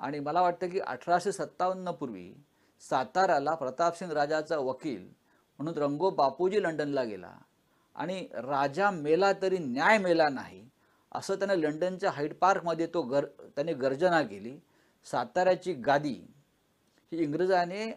आणि 0.00 0.20
मला 0.20 0.42
वाटतं 0.42 0.68
की 0.68 0.80
अठराशे 0.80 1.32
सत्तावन्नपूर्वी 1.32 2.32
साताराला 2.82 3.54
प्रतापसिंग 3.54 4.12
राजाचा 4.12 4.58
वकील 4.58 5.02
म्हणून 5.58 5.78
रंगो 5.78 6.10
बापूजी 6.10 6.62
लंडनला 6.62 7.04
गेला. 7.04 7.32
आणि 7.96 8.26
राजा 8.34 8.90
मेला 8.90 9.32
तरी 9.42 9.58
न्याय 9.58 9.98
मेला 9.98 10.28
नाही 10.28 10.68
असं 11.12 11.38
त्याने 11.38 11.60
लंडनच्या 11.60 12.10
हाईड 12.10 12.34
पार्कमध्ये 12.40 12.86
तो 12.94 13.02
गर 13.02 13.24
त्याने 13.56 13.72
गर्जना 13.74 14.22
केली. 14.22 14.58
साताऱ्याची 15.06 15.72
गादी 15.74 16.14
ही 17.12 17.22
इंग्रजाने 17.22 17.90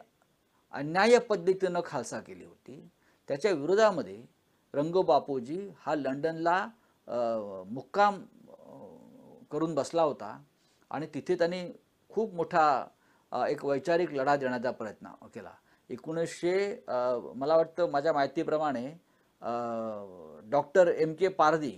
अन्याय 0.74 1.17
पद्धतीनं 1.29 1.81
खालसा 1.86 2.19
केली 2.19 2.45
होती. 2.45 2.89
त्याच्या 3.29 3.51
विरोधामध्ये 3.51 4.22
रंगो 4.74 5.01
बापूजी 5.01 5.60
हा 5.79 5.95
लंडनला 5.95 6.65
मुक्काम 7.67 8.22
करून 9.51 9.75
बसला 9.75 10.01
होता 10.01 10.38
आणि 10.91 11.07
तिथे 11.13 11.36
त्यांनी 11.36 11.63
खूप 12.12 12.33
मोठा 12.33 13.45
एक 13.50 13.63
वैचारिक 13.65 14.12
लढा 14.13 14.36
देण्याचा 14.36 14.72
प्रयत्न 14.72 15.07
केला. 15.33 15.51
एकोणीसशे 15.89 16.83
मला 17.36 17.55
वाटतं 17.55 17.89
माझ्या 17.91 18.13
माहितीप्रमाणे 18.13 18.86
डॉक्टर 20.51 20.88
एम 20.88 21.13
के 21.13 21.27
पारदी 21.27 21.72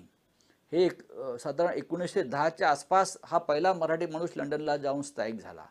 हे 0.76 0.84
एक 0.86 1.02
साधारण 1.40 1.74
एकोणीसशे 1.78 2.22
दहाच्या 2.24 2.70
आसपास 2.70 3.18
हा 3.26 3.38
पहिला 3.38 3.72
मराठी 3.74 4.06
माणूस 4.06 4.32
लंडनला 4.36 4.76
जाऊन 4.78 5.02
स्थायिक 5.02 5.40
झाला. 5.40 5.66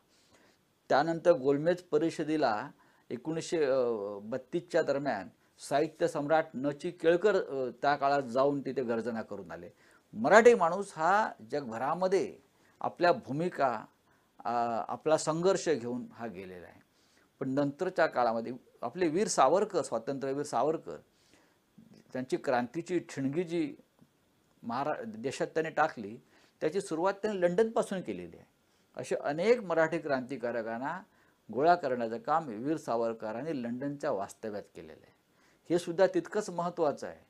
त्यानंतर 0.90 1.32
गोलमेज 1.38 1.82
परिषदेला 1.90 2.52
एकोणीसशे 3.10 3.58
बत्तीसच्या 4.30 4.82
दरम्यान 4.82 5.28
साहित्य 5.60 6.08
सम्राट 6.08 6.46
न 6.54 6.70
केळकर 6.82 7.38
त्या 7.82 7.94
काळात 7.96 8.30
जाऊन 8.32 8.60
तिथे 8.66 8.82
गर्जना 8.82 9.22
करून 9.22 9.50
आले. 9.50 9.68
मराठी 10.14 10.54
माणूस 10.54 10.92
हा 10.96 11.28
जगभरामध्ये 11.50 12.36
आपल्या 12.80 13.12
भूमिका 13.26 13.68
आपला 14.44 15.16
संघर्ष 15.18 15.68
घेऊन 15.68 16.06
हा 16.12 16.26
गेलेला 16.26 16.66
आहे. 16.66 16.80
पण 17.40 17.54
नंतरच्या 17.54 18.06
काळामध्ये 18.06 18.52
आपले 18.82 19.08
वीर 19.08 19.28
सावरकर 19.28 19.82
स्वातंत्र्यवीर 19.82 20.44
सावरकर 20.44 20.96
त्यांची 22.12 22.36
क्रांतीची 22.36 22.98
ठिणगी 23.08 23.44
जी 23.44 23.74
महारा 24.64 24.94
देशात 25.06 25.46
त्याने 25.46 25.70
टाकली 25.70 26.16
त्याची 26.62 26.80
सुरुवात 26.80 27.14
त्यांनी 27.14 27.40
लंडनपासून 27.40 28.00
केलेली 28.00 28.36
आहे. 28.36 28.46
असे 28.96 29.14
अनेक 29.14 29.60
मराठी 29.60 29.98
क्रांतिकारकांना 29.98 31.00
गोळा 31.48 31.74
करण्याचं 31.74 32.18
काम 32.18 32.48
वीर 32.48 32.76
सावरकरांनी 32.76 33.62
लंडनच्या 33.62 34.10
वास्तव्यात 34.10 34.62
केलेलं 34.74 35.00
आहे. 35.02 35.12
हे 35.70 35.78
सुद्धा 35.78 36.06
तितकंच 36.06 36.50
महत्त्वाचं 36.50 37.06
आहे. 37.06 37.22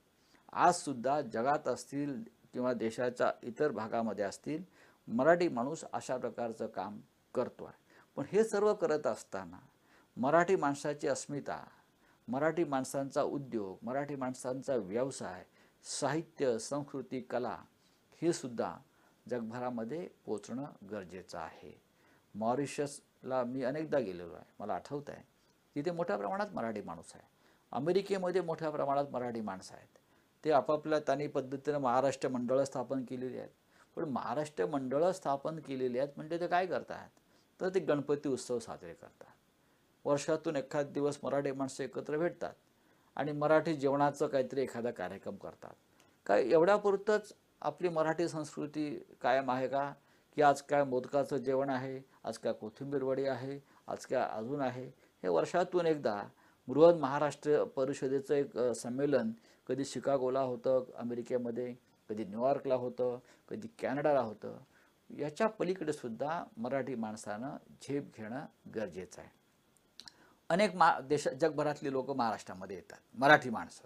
आजसुद्धा 0.53 1.21
जगात 1.23 1.69
असतील 1.69 2.23
किंवा 2.53 2.73
देशाच्या 2.73 3.31
इतर 3.43 3.71
भागामध्ये 3.71 4.25
असतील 4.25 4.63
मराठी 5.09 5.49
माणूस 5.49 5.85
अशा 5.93 6.17
प्रकारचं 6.17 6.67
काम 6.67 6.99
करतो 7.35 7.65
आहे 7.65 7.83
पण 8.17 8.25
हे 8.33 8.45
सर्व 8.45 8.73
करत 8.75 9.07
असताना 9.07 9.59
मराठी 10.17 10.57
माणसाची 10.57 11.09
अस्मिता 11.09 11.59
मराठी 12.29 12.65
माणसांचा 12.65 13.23
उद्योग 13.23 13.79
मराठी 13.83 14.17
माणसांचा 14.17 14.77
व्यवसाय 14.77 15.43
साहित्य 15.85 16.59
संस्कृती 16.59 17.21
कला 17.21 17.59
हे 18.23 18.33
सुद्धा 18.33 18.77
जगभरामध्ये 19.29 20.09
पोचणं 20.27 20.65
गरजेचं 20.91 21.39
आहे. 21.39 21.81
मॉरिशसला 22.35 23.45
मी 23.45 23.63
अनेकदा 23.63 23.99
गेलेलो 23.99 24.35
आहे. 24.35 24.45
मला 24.59 24.75
आठवत 24.75 25.03
आहे. 25.09 25.23
तिथे 25.75 25.91
मोठ्या 25.91 26.17
प्रमाणात 26.17 26.47
मराठी 26.53 26.81
माणूस 26.81 27.13
आहे. 27.15 27.23
अमेरिकेमध्ये 27.73 28.41
मोठ्या 28.41 28.71
प्रमाणात 28.71 29.05
मराठी 29.11 29.41
माणसं 29.41 29.75
आहेत. 29.75 29.89
ते 30.45 30.51
आपापल्या 30.51 30.99
त्यांनी 30.99 31.27
पद्धतीनं 31.27 31.79
महाराष्ट्र 31.79 32.29
मंडळं 32.29 32.65
स्थापन 32.65 33.05
केलेली 33.05 33.39
आहेत. 33.39 33.51
पण 33.97 34.05
महाराष्ट्र 34.05 34.67
मंडळं 34.67 35.13
स्थापन 35.13 35.61
केलेली 35.61 35.99
आहेत 35.99 36.11
म्हणजे 36.17 36.41
ते 36.41 36.47
काय 36.47 36.67
करतात? 36.67 37.09
तर 37.61 37.69
ते 37.69 37.81
गणपती 37.81 38.29
उत्सव 38.29 38.59
साजरे 38.59 38.95
करतात. 38.95 39.35
वर्षातून 40.05 40.57
एखाद 40.57 40.87
दिवस 40.87 41.19
मराठी 41.23 41.53
माणसं 41.53 41.85
एकत्र 41.85 42.19
भेटतात. 42.19 42.55
आणि 43.17 43.33
मराठी 43.33 43.75
जेवणाचं 43.75 44.27
काहीतरी 44.27 44.63
एखादा 44.63 44.91
कार्यक्रम 44.91 45.37
करतात. 45.37 45.75
काय 46.27 46.51
एवढ्यापुरतंच 46.51 47.33
आपली 47.61 47.89
मराठी 47.89 48.29
संस्कृती 48.29 48.91
कायम 49.21 49.51
आहे 49.51 49.69
का? 49.69 49.93
की 50.37 50.43
आज 50.43 50.63
काय 50.63 50.85
मोदकाचं 50.85 51.37
जेवण 51.37 51.71
आहे 51.71 52.01
आज 52.25 52.39
काय 52.39 52.53
कोथिंबीरवडी 52.53 53.27
आहे 53.27 53.59
आज 53.89 54.07
काय 54.07 54.29
अजून 54.31 54.61
आहे? 54.61 54.87
हे 55.23 55.29
वर्षातून 55.29 55.87
एकदा 55.87 56.23
बृहद 56.69 56.97
महाराष्ट्र 56.97 57.65
परिषदेचं 57.65 58.35
एक 58.35 58.59
संमेलन 58.59 59.31
कधी 59.67 59.85
शिकागोला 59.85 60.41
होतं 60.41 60.85
अमेरिकेमध्ये 60.95 61.75
कधी 62.09 62.25
न्यूयॉर्कला 62.25 62.75
होतं 62.75 63.19
कधी 63.49 63.69
कॅनडाला 63.79 64.21
होतं. 64.21 64.57
याच्या 65.11 65.47
पलीकडे 65.47 65.93
सुद्धा 65.93 66.45
मराठी 66.57 66.95
माणसानं 66.95 67.57
झेप 67.83 68.17
घेणं 68.17 68.45
गरजेचं 68.75 69.21
आहे. 69.21 69.31
अनेक 70.51 70.75
मा 70.77 70.91
देश 71.01 71.27
जगभरातली 71.29 71.93
लोक 71.93 72.11
महाराष्ट्रामध्ये 72.11 72.77
येतात. 72.77 72.99
मराठी 73.15 73.51
माणसं 73.51 73.85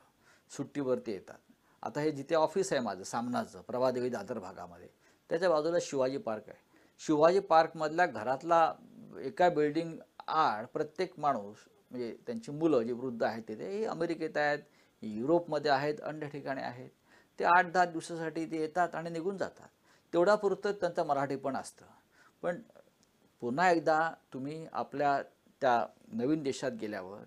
सुट्टीवरती 0.51 1.13
येतात. 1.13 1.39
आता 1.83 2.01
हे 2.01 2.11
जिथे 2.13 2.35
ऑफिस 2.35 2.73
आहे 2.73 2.83
माझं 2.83 3.03
सामनाचं 3.03 3.61
प्रभादेवी 3.61 4.09
दादर 4.11 4.39
भागामध्ये 4.39 4.89
त्याच्या 5.31 5.51
बाजूला 5.51 5.79
शिवाजी 5.83 6.19
पार्क 6.19 6.49
आहे. 6.49 6.59
शिवाजी 7.01 7.41
पार्कमधल्या 7.41 8.07
घरातला 8.07 8.73
एका 9.21 9.49
बिल्डिंग 9.49 9.97
आड 10.29 10.67
प्रत्येक 10.67 11.19
माणूस 11.19 11.57
म्हणजे 11.91 12.17
त्यांची 12.27 12.53
मुलं 12.53 12.83
जी 12.83 12.93
वृद्ध 12.93 13.23
आहेत 13.23 13.43
तिथे 13.49 13.69
हे 13.71 13.85
अमेरिकेत 13.85 14.37
आहेत 14.37 14.59
युरोपमध्ये 15.03 15.71
आहेत 15.71 16.01
अन्य 16.01 16.29
ठिकाणी 16.29 16.63
आहेत. 16.63 16.91
ते 17.39 17.45
आठ 17.45 17.67
दहा 17.67 17.85
दिवसासाठी 17.85 18.45
ते 18.51 18.61
येतात 18.61 18.95
आणि 18.95 19.11
निघून 19.11 19.37
जातात. 19.37 19.69
तेवढ्यापुरतं 20.13 20.73
त्यांचं 20.73 21.07
मराठी 21.07 21.37
पण 21.37 21.57
असतं. 21.57 21.85
पण 22.43 22.61
पुन्हा 23.43 23.71
एकदा 23.71 24.11
तुम्ही 24.33 24.67
आपल्या 24.73 25.21
त्या 25.63 25.85
नवीन 26.13 26.43
देशात 26.43 26.73
गेल्यावर 26.81 27.25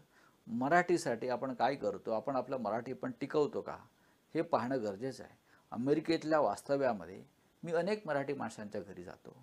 मराठीसाठी 0.47 1.29
आपण 1.29 1.53
काय 1.53 1.75
करतो? 1.75 2.11
आपण 2.11 2.35
आपलं 2.35 2.57
मराठी 2.57 2.93
पण 2.93 3.11
टिकवतो 3.19 3.61
का? 3.61 3.77
हे 4.35 4.41
पाहणं 4.41 4.83
गरजेचं 4.83 5.23
आहे. 5.23 5.35
अमेरिकेतल्या 5.71 6.39
वास्तव्यामध्ये 6.39 7.23
मी 7.63 7.73
अनेक 7.73 8.07
मराठी 8.07 8.33
माणसांच्या 8.33 8.81
घरी 8.81 9.03
जातो. 9.03 9.35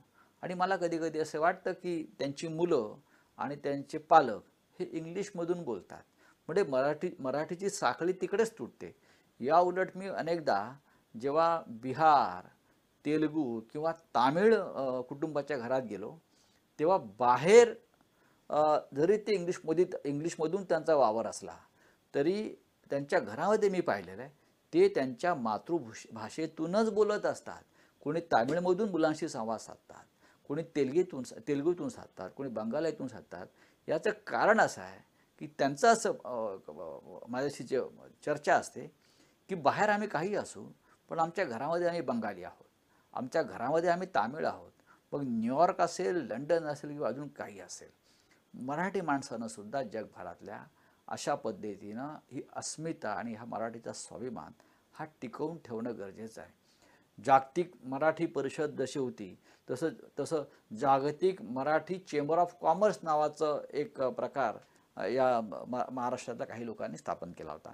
आणि 0.43 0.55
मला 0.55 0.77
कधीकधी 0.77 1.19
असं 1.19 1.41
वाटतं 1.41 1.73
की 1.73 2.03
त्यांची 2.19 2.49
मुलं 2.49 2.95
आणि 3.39 3.57
त्यांचे 3.57 3.99
पालक 3.99 4.43
हे 4.81 4.85
इंग्लिशमधून 4.93 5.63
बोलतात. 5.65 6.03
म्हणजे 6.49 6.71
मराठी 6.71 7.11
मराठीची 7.19 7.71
साखळी 7.71 8.13
तिकडेच 8.21 8.53
तुटते. 8.59 8.95
या 9.41 9.59
उलट 9.59 9.97
मी 9.97 10.09
अनेकदा 10.09 10.73
जेव्हा 11.15 11.63
बिहार 11.81 12.47
तेलगू 13.05 13.61
किंवा 13.73 13.93
तामिळ 14.15 14.55
कुटुंबाच्या 15.09 15.57
घरात 15.59 15.83
गेलो 15.83 16.17
तेव्हा 16.79 16.97
बाहेर 17.19 17.73
जरी 18.97 19.17
ते 19.27 19.33
इंग्लिशमध्ये 19.35 19.85
इंग्लिशमधून 20.05 20.65
त्यांचा 20.65 20.95
वावर 20.97 21.27
असला 21.27 21.57
तरी 22.15 22.43
त्यांच्या 22.91 23.19
घरामध्ये 23.21 23.69
मी 23.69 23.81
पाहिलेलं 23.81 24.23
आहे 24.23 24.31
ते 24.73 24.89
त्यांच्या 24.95 25.35
मातृभूष 25.35 26.07
भाषेतूनच 26.13 26.91
बोलत 26.93 27.27
असतात. 27.27 27.63
कोणी 28.03 28.21
तामिळमधून 28.33 28.91
मुलांशी 28.91 29.29
संवाद 29.29 29.61
साधतात 29.61 30.05
कोणी 30.51 30.63
तेलगीतून 30.77 31.23
तेलगूतून 31.49 31.89
साधतात 31.89 32.31
कोणी 32.37 32.49
बंगालीतून 32.51 33.09
साधतात. 33.09 33.47
याचं 33.89 34.11
कारण 34.27 34.61
असं 34.61 34.83
आहे 34.83 34.99
की 35.41 35.47
त्यांचं 35.59 35.89
असं 35.89 36.13
माझ्याशी 37.29 37.65
जे 37.65 37.81
चर्चा 38.25 38.55
असते 38.57 38.87
की 39.51 39.55
बाहेर 39.55 39.89
आम्ही 39.89 40.09
काही 40.09 40.35
असू 40.37 40.65
पण 41.11 41.19
आमच्या 41.19 41.45
घरामध्ये 41.45 41.87
आम्ही 41.89 42.01
बंगाली 42.03 42.45
आहोत. 42.45 42.65
आमच्या 43.15 43.43
घरामध्ये 43.43 43.91
आम्ही 43.91 44.09
तामिळ 44.15 44.47
आहोत. 44.47 44.71
मग 45.13 45.23
न्यूयॉर्क 45.23 45.81
असेल 45.81 46.17
लंडन 46.31 46.65
असेल 46.69 46.91
किंवा 46.91 47.09
अजून 47.09 47.29
काही 47.29 47.61
असेल 47.61 47.91
मराठी 48.59 49.01
माणसानं 49.01 49.49
सुद्धा 49.49 49.83
जगभरातल्या 49.83 50.65
अशा 51.09 51.35
पद्धतीनं 51.35 52.17
ही 52.31 52.43
अस्मिता 52.57 53.11
आणि 53.11 53.35
हा 53.35 53.45
मराठीचा 53.45 53.93
स्वाभिमान 53.93 54.53
हा 54.93 55.05
टिकवून 55.05 55.59
ठेवणं 55.59 55.99
गरजेचं 55.99 56.41
आहे. 56.41 56.51
जागतिक 57.25 57.73
मराठी 57.85 58.27
परिषद 58.27 58.83
जशी 58.83 58.99
होती 58.99 59.39
तसं 59.71 59.89
तसं 60.21 60.43
जागतिक 60.79 61.43
मराठी 61.43 61.99
चेंबर 61.99 62.39
ऑफ 62.39 62.57
कॉमर्स 62.61 62.99
नावाचं 63.03 63.65
एक 63.71 64.03
प्रकार 64.03 64.59
या 65.07 65.41
म- 65.41 65.83
महाराष्ट्रातल्या 65.91 66.47
काही 66.47 66.67
लोकांनी 66.67 66.97
स्थापन 66.97 67.33
केला 67.33 67.53
होता. 67.53 67.71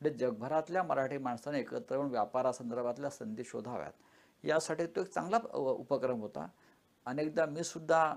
म्हणजे 0.00 0.18
जगभरातल्या 0.18 0.82
मराठी 0.82 1.18
माणसाने 1.18 1.60
एकत्र 1.60 1.94
येऊन 1.94 2.10
व्यापारासंदर्भातल्या 2.10 3.10
संधी 3.10 3.44
शोधाव्यात. 3.44 3.92
यासाठी 4.44 4.86
तो 4.86 5.00
एक 5.00 5.10
चांगला 5.10 5.38
उपक्रम 5.54 6.20
होता. 6.20 6.48
अनेकदा 7.06 7.46
मी 7.46 7.64
सुद्धा 7.64 8.14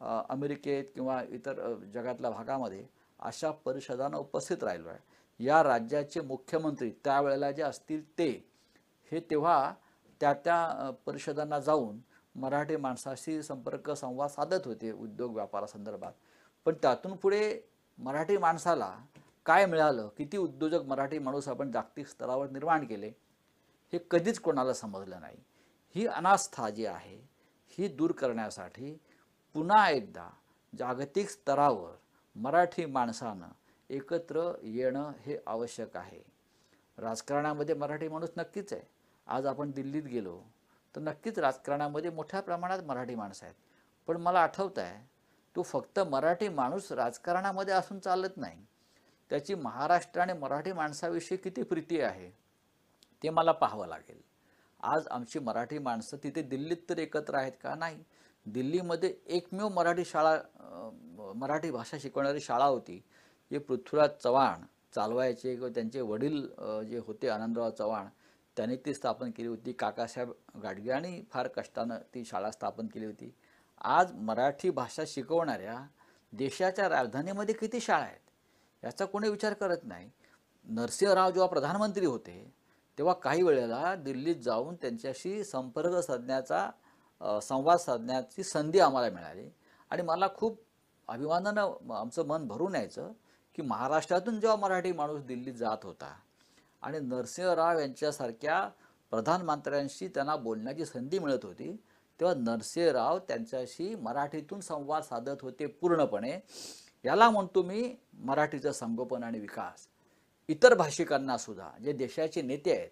अमेरिकेत 0.00 0.84
किंवा 0.94 1.20
इतर 1.28 1.74
जगातल्या 1.94 2.30
भागामध्ये 2.30 2.84
अशा 3.20 3.50
परिषदांना 3.64 4.16
उपस्थित 4.16 4.64
राहिलो 4.64 4.88
आहे. 4.88 4.98
या 5.40 5.62
राज्याचे 5.62 6.20
मुख्यमंत्री 6.20 6.90
त्यावेळेला 7.04 7.50
जे 7.50 7.62
असतील 7.62 8.02
ते 8.18 8.28
हे 9.12 9.20
तेव्हा 9.30 9.72
त्या 10.20 10.32
त्या 10.34 10.90
परिषदांना 11.06 11.58
जाऊन 11.60 11.98
मराठी 12.34 12.76
माणसाशी 12.76 13.42
संपर्क 13.42 13.90
संवाद 13.90 14.30
साधत 14.30 14.66
होते 14.66 14.92
उद्योग 14.92 15.34
व्यापारासंदर्भात. 15.34 16.12
पण 16.66 16.74
त्यातून 16.82 17.16
पुढे 17.16 17.60
मराठी 17.98 18.36
माणसाला 18.38 18.92
काय 19.46 19.66
मिळालं? 19.66 20.08
किती 20.16 20.36
उद्योजक 20.36 20.84
मराठी 20.86 21.18
माणूस 21.18 21.48
आपण 21.48 21.70
जागतिक 21.72 22.06
स्तरावर 22.06 22.50
निर्माण 22.50 22.86
केले? 22.86 23.12
हे 23.92 23.98
कधीच 24.10 24.38
कोणाला 24.40 24.72
समजलं 24.72 25.20
नाही. 25.20 25.36
ही 25.94 26.06
अनास्था 26.06 26.68
जी 26.70 26.86
आहे 26.86 27.16
ही 27.78 27.88
दूर 27.88 28.12
करण्यासाठी 28.12 28.96
पुन्हा 29.56 29.90
एकदा 29.90 30.28
जागतिक 30.78 31.30
स्तरावर 31.30 31.90
मराठी 32.36 32.84
माणसानं 32.86 33.48
एकत्र 33.90 34.52
येणं 34.62 35.12
हे 35.20 35.36
आवश्यक 35.46 35.96
आहे. 35.96 36.20
राजकारणामध्ये 36.98 37.74
मराठी 37.74 38.08
माणूस 38.08 38.28
नक्कीच 38.36 38.72
आहे. 38.72 38.82
आज 39.26 39.46
आपण 39.46 39.70
दिल्लीत 39.70 40.02
गेलो 40.02 40.42
तर 40.96 41.00
नक्कीच 41.00 41.38
राजकारणामध्ये 41.38 42.10
मोठ्या 42.10 42.40
प्रमाणात 42.40 42.78
मराठी 42.78 43.14
माणसं 43.14 43.46
आहेत. 43.46 43.56
पण 44.06 44.16
मला 44.16 44.40
आठवत 44.40 44.78
आहे 44.78 45.10
तो 45.56 45.62
फक्त 45.62 46.00
मराठी 46.00 46.48
माणूस 46.48 46.92
राजकारणामध्ये 46.92 47.74
असून 47.74 47.98
चालत 47.98 48.36
नाही. 48.36 48.66
त्याची 49.30 49.54
महाराष्ट्र 49.54 50.20
आणि 50.20 50.32
मराठी 50.32 50.72
माणसाविषयी 50.72 51.38
किती 51.38 51.62
प्रीती 51.62 52.00
आहे 52.00 52.30
ते 53.22 53.30
मला 53.30 53.52
पाहावं 53.52 53.86
लागेल. 53.86 54.20
आज 54.82 55.06
आमची 55.08 55.38
मराठी 55.38 55.78
माणसं 55.78 56.16
तिथे 56.16 56.42
दिल्लीत 56.42 56.88
तर 56.88 56.98
एकत्र 56.98 57.34
आहेत 57.34 57.52
का? 57.62 57.74
नाही. 57.74 58.04
दिल्लीमध्ये 58.46 59.14
एकमेव 59.26 59.68
मराठी 59.68 60.04
शाळा 60.04 60.36
मराठी 61.36 61.70
भाषा 61.70 61.96
शिकवणारी 62.00 62.40
शाळा 62.40 62.64
होती 62.64 63.02
जे 63.50 63.58
पृथ्वीराज 63.58 64.10
चव्हाण 64.22 64.62
चालवायचे 64.94 65.54
किंवा 65.54 65.68
त्यांचे 65.68 66.00
वडील 66.00 66.40
जे 66.88 66.98
होते 67.06 67.28
आनंदराव 67.28 67.70
चव्हाण 67.70 68.06
त्यांनी 68.56 68.76
ती 68.76 68.94
स्थापन 68.94 69.30
केली 69.30 69.48
होती. 69.48 69.72
काकासाहेब 69.72 70.30
गाडगे 70.62 70.90
आणि 70.90 71.22
फार 71.32 71.48
कष्टानं 71.56 71.98
ती 72.14 72.24
शाळा 72.24 72.50
स्थापन 72.50 72.86
केली 72.86 73.06
होती. 73.06 73.32
आज 73.80 74.12
मराठी 74.14 74.70
भाषा 74.70 75.02
शिकवणाऱ्या 75.06 75.76
देशाच्या 76.32 76.88
राजधानीमध्ये 76.88 77.54
किती 77.54 77.80
शाळा 77.80 78.04
आहेत 78.04 78.84
याचा 78.84 79.04
कोणी 79.04 79.28
विचार 79.28 79.52
करत 79.52 79.84
नाही. 79.84 80.08
नरसिंहराव 80.64 81.30
जेव्हा 81.30 81.48
प्रधानमंत्री 81.48 82.06
होते 82.06 82.52
तेव्हा 82.98 83.14
काही 83.14 83.42
वेळेला 83.42 83.94
दिल्लीत 83.94 84.36
जाऊन 84.42 84.74
त्यांच्याशी 84.74 85.42
संपर्क 85.44 85.94
साधण्याचा 85.96 86.68
संवाद 87.20 87.78
साधण्याची 87.78 88.42
संधी 88.42 88.78
आम्हाला 88.78 89.10
मिळाली. 89.10 89.48
आणि 89.90 90.02
मला 90.02 90.28
खूप 90.36 90.60
अभिमानानं 91.08 91.92
आमचं 91.94 92.26
मन 92.26 92.46
भरून 92.48 92.74
यायचं 92.74 93.12
की 93.54 93.62
महाराष्ट्रातून 93.62 94.40
जेव्हा 94.40 94.56
मराठी 94.56 94.92
माणूस 94.92 95.22
दिल्लीत 95.22 95.54
जात 95.54 95.84
होता 95.84 96.12
आणि 96.82 96.98
नरसिंहराव 97.00 97.78
यांच्यासारख्या 97.78 98.68
प्रधानमंत्र्यांशी 99.10 100.08
त्यांना 100.08 100.36
बोलण्याची 100.36 100.84
संधी 100.84 101.18
मिळत 101.18 101.44
होती 101.44 101.74
तेव्हा 102.20 102.34
नरसिंहराव 102.34 103.18
त्यांच्याशी 103.18 103.94
मराठीतून 103.94 104.60
संवाद 104.60 105.02
साधत 105.02 105.42
होते 105.42 105.66
पूर्णपणे. 105.66 106.38
याला 107.04 107.28
म्हणतो 107.30 107.62
मी 107.62 107.94
मराठीचं 108.24 108.72
संगोपन 108.72 109.24
आणि 109.24 109.38
विकास. 109.40 109.86
इतर 110.48 110.74
भाषिकांना 110.74 111.36
सुद्धा 111.38 111.70
जे 111.82 111.92
देशाचे 111.92 112.42
नेते 112.42 112.72
आहेत 112.72 112.90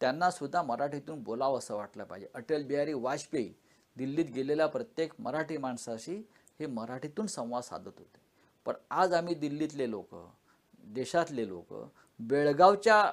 त्यांना 0.00 0.30
सुद्धा 0.30 0.62
मराठीतून 0.62 1.22
बोलावं 1.22 1.58
असं 1.58 1.76
वाटलं 1.76 2.04
पाहिजे. 2.04 2.28
अटल 2.34 2.62
बिहारी 2.62 2.92
वाजपेयी 2.92 3.52
दिल्लीत 3.96 4.24
गेलेल्या 4.24 4.66
प्रत्येक 4.66 5.12
मराठी 5.18 5.56
माणसाशी 5.56 6.16
हे 6.60 6.66
मराठीतून 6.66 7.26
संवाद 7.26 7.62
साधत 7.62 7.98
होते. 7.98 8.20
पण 8.66 8.74
आज 8.90 9.12
आम्ही 9.14 9.34
दिल्लीतले 9.34 9.90
लोक 9.90 10.14
देशातले 10.84 11.48
लोक 11.48 11.74
बेळगावच्या 12.20 13.12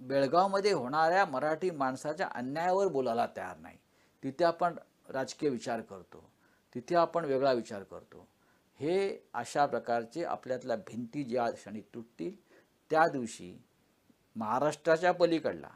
बेळगावमध्ये 0.00 0.72
होणाऱ्या 0.72 1.24
मराठी 1.24 1.70
माणसाच्या 1.70 2.28
अन्यायावर 2.34 2.88
बोलायला 2.88 3.26
तयार 3.36 3.56
नाही. 3.58 3.76
तिथे 4.22 4.44
आपण 4.44 4.76
राजकीय 5.08 5.50
विचार 5.50 5.80
करतो. 5.80 6.30
तिथे 6.74 6.94
आपण 6.94 7.24
वेगळा 7.24 7.52
विचार 7.52 7.82
करतो. 7.82 8.26
हे 8.80 9.28
अशा 9.34 9.66
प्रकारचे 9.66 10.24
आपल्यातल्या 10.24 10.76
भिंती 10.76 11.24
ज्या 11.24 11.50
क्षणी 11.50 11.80
तुटतील 11.80 12.36
त्या 12.90 13.08
दिवशी 13.08 13.62
महाराष्ट्राच्या 14.36 15.12
पलीकडला 15.12 15.70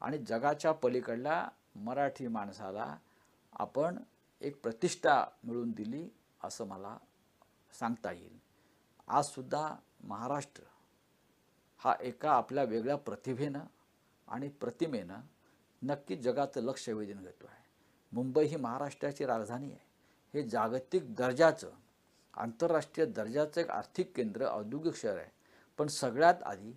आणि 0.00 0.18
जगाच्या 0.18 0.72
पलीकडला 0.72 1.48
मराठी 1.74 2.26
माणसाला 2.26 2.96
आपण 3.52 3.98
एक 4.40 4.62
प्रतिष्ठा 4.62 5.26
मिळवून 5.44 5.70
दिली 5.70 6.08
असं 6.44 6.64
मला 6.64 6.98
सांगता 7.72 8.12
येईल. 8.12 8.38
आजसुद्धा 9.08 9.74
महाराष्ट्र 10.04 10.62
हा 11.78 11.94
एका 12.00 12.32
आपल्या 12.32 12.64
वेगळ्या 12.64 12.96
प्रतिभेनं 12.96 13.60
आणि 14.28 14.48
प्रतिमेनं 14.48 15.20
नक्कीच 15.82 16.20
जगाचं 16.20 16.60
लक्ष 16.60 16.88
वेधून 16.88 17.22
घेतो 17.22 17.46
आहे. 17.46 17.64
मुंबई 18.12 18.44
ही 18.44 18.56
महाराष्ट्राची 18.56 19.26
राजधानी 19.26 19.66
आहे. 19.66 19.92
हे 20.34 20.42
जागतिक 20.42 21.14
दर्जाचं 21.14 21.70
आंतरराष्ट्रीय 22.34 23.06
दर्जाचं 23.06 23.60
एक 23.60 23.70
आर्थिक 23.70 24.16
केंद्र 24.16 24.46
औद्योगिक 24.46 24.94
शहर 24.94 25.16
आहे. 25.16 25.30
पण 25.78 25.86
सगळ्यात 25.86 26.42
आधी 26.42 26.72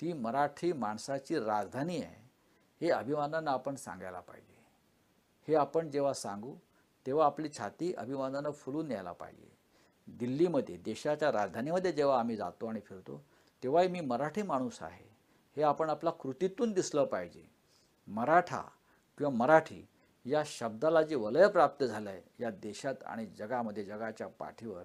ती 0.00 0.12
मराठी 0.12 0.72
माणसाची 0.72 1.38
राजधानी 1.38 2.02
आहे 2.02 2.30
हे 2.80 2.90
अभिमानानं 2.90 3.50
आपण 3.50 3.74
सांगायला 3.74 4.20
पाहिजे. 4.20 4.55
हे 5.48 5.54
आपण 5.54 5.90
जेव्हा 5.90 6.12
सांगू 6.14 6.54
तेव्हा 7.06 7.26
आपली 7.26 7.48
छाती 7.48 7.92
अभिमानानं 7.92 8.50
फुलून 8.50 8.90
यायला 8.90 9.12
पाहिजे. 9.12 9.50
दिल्लीमध्ये 10.06 10.76
देशाच्या 10.76 11.32
राजधानीमध्ये 11.32 11.92
जेव्हा 11.92 12.18
आम्ही 12.18 12.36
जातो 12.36 12.66
आणि 12.66 12.80
फिरतो 12.80 13.22
तेव्हाही 13.62 13.88
मी 13.88 14.00
मराठी 14.00 14.42
माणूस 14.42 14.82
आहे. 14.82 15.04
हे 15.56 15.62
आपण 15.62 15.90
आपल्या 15.90 16.12
कृतीतून 16.12 16.72
दिसलं 16.72 17.04
पाहिजे. 17.04 17.44
मराठा 18.06 18.62
किंवा 19.18 19.30
मराठी 19.30 19.86
या 20.24 20.42
शब्दाला 20.46 21.02
जे 21.02 21.14
वलय 21.14 21.48
प्राप्त 21.48 21.84
झालं 21.84 22.10
आहे 22.10 22.22
या 22.40 22.50
देशात 22.50 23.02
आणि 23.06 23.26
जगामध्ये 23.26 23.84
जगाच्या 23.84 24.26
पाठीवर 24.28 24.82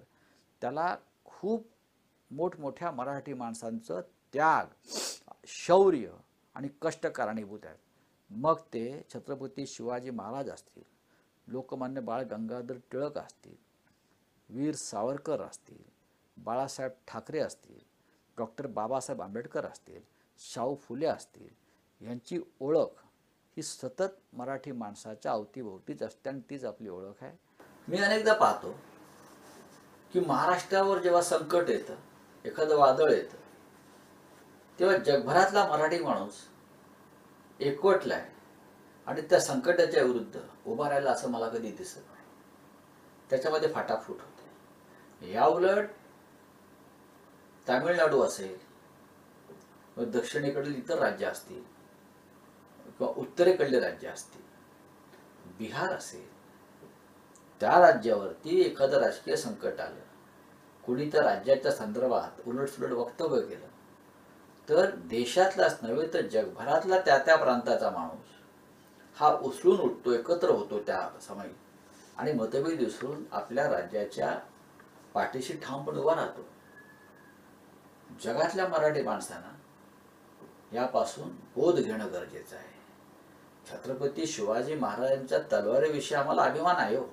त्याला 0.60 0.96
खूप 1.24 1.66
मोठमोठ्या 2.30 2.90
मराठी 2.90 3.34
माणसांचं 3.34 4.00
त्याग 4.32 4.66
शौर्य 5.46 6.10
आणि 6.54 6.68
कष्ट 6.82 7.06
कारणीभूत 7.06 7.64
आहेत. 7.64 7.78
मग 8.32 8.60
ते 8.72 8.84
छत्रपती 9.10 9.66
शिवाजी 9.66 10.10
महाराज 10.10 10.50
असतील 10.50 10.82
लोकमान्य 11.46 12.00
बाळ 12.00 12.22
गंगाधर 12.22 12.76
टिळक 12.90 13.18
असतील 13.18 13.54
वीर 14.50 14.74
सावरकर 14.74 15.40
असतील 15.42 15.82
बाळासाहेब 16.36 16.92
ठाकरे 17.06 17.38
असतील 17.40 17.78
डॉक्टर 18.38 18.66
बाबासाहेब 18.66 19.22
आंबेडकर 19.22 19.66
असतील 19.66 20.00
शाहू 20.40 20.74
फुले 20.78 21.06
असतील 21.06 22.06
यांची 22.06 22.38
ओळख 22.60 23.02
ही 23.56 23.62
सतत 23.62 24.14
मराठी 24.32 24.72
माणसाच्या 24.72 25.32
अवतीभोवतीच 25.32 26.02
असते 26.02 26.28
आणि 26.28 26.40
तीच 26.50 26.64
आपली 26.64 26.88
ओळख 26.88 27.22
आहे. 27.22 27.32
मी 27.88 27.98
अनेकदा 27.98 28.34
पाहतो 28.34 28.74
की 30.14 30.20
महाराष्ट्रावर 30.20 30.98
जेव्हा 30.98 31.20
संकट 31.22 31.70
येतं 31.70 31.94
एखादं 32.44 32.76
वादळ 32.78 33.10
येतं 33.10 33.38
तेव्हा 34.78 34.96
जगभरातला 34.96 35.66
मराठी 35.68 35.98
माणूस 35.98 36.40
एकवटलाय. 37.62 38.28
आणि 39.06 39.20
त्या 39.20 39.40
संकटाच्या 39.40 40.02
विरुद्ध 40.02 40.40
उभा 40.66 40.88
राहिला 40.90 41.10
असं 41.10 41.30
मला 41.30 41.48
कधी 41.48 41.70
दिसत 41.70 41.96
नाही. 41.96 42.24
त्याच्यामध्ये 43.30 43.72
फाटाफूट 43.72 44.16
होते. 44.16 45.32
या 45.32 45.46
उलट 45.46 45.88
तामिळनाडू 47.68 48.22
असेल 48.22 48.58
दक्षिणेकडील 50.10 50.74
इतर 50.74 50.98
राज्य 50.98 51.26
असतील 51.26 51.62
किंवा 52.84 53.12
उत्तरेकडले 53.16 53.80
राज्य 53.80 54.08
असतील 54.08 54.42
बिहार 55.58 55.92
असेल 55.92 56.30
त्या 57.60 57.78
राज्यावरती 57.80 58.60
एखादं 58.60 58.98
राजकीय 58.98 59.36
संकट 59.36 59.80
आलं. 59.80 60.00
कुणी 60.86 61.08
त्या 61.08 61.22
राज्याच्या 61.22 61.72
संदर्भात 61.72 62.48
उलटसुलट 62.48 62.92
वक्तव्य 62.92 63.40
केलं. 63.40 63.66
तर 64.68 64.90
देशातलाच 64.90 65.78
नव्हे 65.82 66.06
तर 66.14 66.20
जगभरातला 66.20 66.98
त्या 66.98 67.18
त्या 67.18 67.36
प्रांताचा 67.36 67.90
माणूस. 67.90 68.26
हा 69.16 69.38
उचलून 69.42 69.80
उठतो 69.80 70.12
एकत्र 70.12 70.50
होतो 70.50 70.80
त्या 70.80 71.08
समयी. 71.20 71.54
आणि 72.16 72.32
मतभेद 72.32 72.80
विसरून 72.80 73.24
आपल्या 73.32 73.70
राज्याच्या 73.70 74.38
पाठीशी 75.14 75.52
ठामपणे 75.52 75.98
उभा 75.98 76.14
राहतो. 76.14 76.44
जगातल्या 78.24 78.68
मराठी 78.68 79.02
माणसांना 79.02 79.56
यापासून 80.72 81.28
बोध 81.28 81.80
घेणं 81.80 82.12
गरजेचं 82.12 82.56
आहे. 82.56 82.72
छत्रपती 83.70 84.26
शिवाजी 84.26 84.74
महाराजांच्या 84.74 85.38
तलवारीविषयी 85.38 86.18
आम्हाला 86.18 86.42
अभिमान 86.42 86.76
आहे 86.76 86.96
हो. 86.96 87.06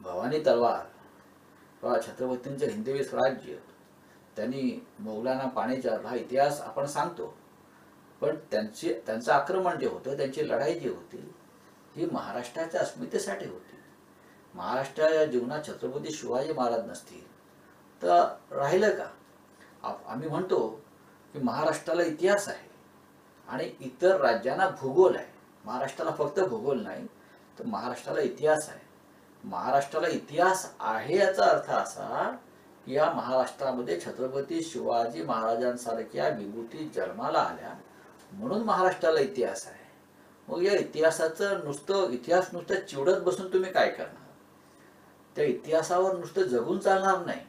भवानी 0.00 0.38
तलवार 0.38 0.84
किंवा 1.80 2.00
छत्रपतींचं 2.00 2.66
हिंदवी 2.66 3.04
स्वराज्य 3.04 3.56
त्यांनी 4.40 4.86
मोगलांना 4.98 5.44
पाणी 5.44 5.76
हा 5.88 6.14
इतिहास 6.14 6.60
आपण 6.60 6.86
सांगतो. 6.86 7.34
पण 8.20 8.36
त्यांचे 8.50 9.02
त्यांचं 9.06 9.32
आक्रमण 9.32 9.78
जे 9.78 9.86
होतं 9.86 10.16
त्यांची 10.16 10.48
लढाई 10.48 10.78
जी 10.78 10.88
होती 10.88 11.34
ही 11.96 12.06
महाराष्ट्राच्या 12.06 12.80
अस्मितेसाठी 12.80 13.46
होती. 13.46 13.76
महाराष्ट्राच्या 14.54 15.24
जीवनात 15.24 15.62
छत्रपती 15.68 16.12
शिवाजी 16.12 16.52
महाराज 16.52 16.90
नसतील 16.90 17.32
तर 18.02 18.36
राहिलं 18.50 18.90
का? 18.90 19.04
आप- 19.82 20.08
आम्ही 20.08 20.28
म्हणतो 20.28 20.80
की 21.32 21.38
महाराष्ट्राला 21.38 22.02
इतिहास 22.02 22.48
आहे 22.48 22.70
आणि 23.48 23.72
इतर 23.80 24.20
राज्यांना 24.20 24.68
भूगोल 24.68 25.16
आहे. 25.16 25.32
महाराष्ट्राला 25.64 26.10
फक्त 26.10 26.40
भूगोल 26.40 26.82
नाही 26.82 27.06
तर 27.58 27.66
महाराष्ट्राला 27.66 28.20
इतिहास 28.20 28.68
आहे. 28.68 28.80
महाराष्ट्राला 29.44 30.08
इतिहास 30.08 30.74
आहे 30.80 31.18
याचा 31.18 31.44
अर्थ 31.44 31.70
असा 31.70 32.36
या 32.86 33.12
महाराष्ट्रामध्ये 33.12 34.00
छत्रपती 34.00 34.62
शिवाजी 34.62 35.22
महाराजांसारख्या 35.22 36.28
विभूती 36.28 36.88
जन्माला 36.94 37.38
आल्या. 37.38 37.74
म्हणून 38.32 38.62
महाराष्ट्राला 38.62 39.20
इतिहास 39.20 39.66
आहे. 39.66 39.80
मग 40.48 40.62
या 40.62 40.72
इतिहासाचं 40.72 41.64
नुसतं 41.64 42.10
इतिहास 42.10 42.48
नुसतं 42.52 42.74
चिवडत 42.86 43.20
बसून 43.20 43.52
तुम्ही 43.52 43.72
काय 43.72 43.90
करणार? 43.90 44.32
त्या 45.36 45.44
इतिहासावर 45.44 46.16
नुसतं 46.16 46.42
जगून 46.42 46.78
चालणार 46.78 47.26
नाही. 47.26 47.40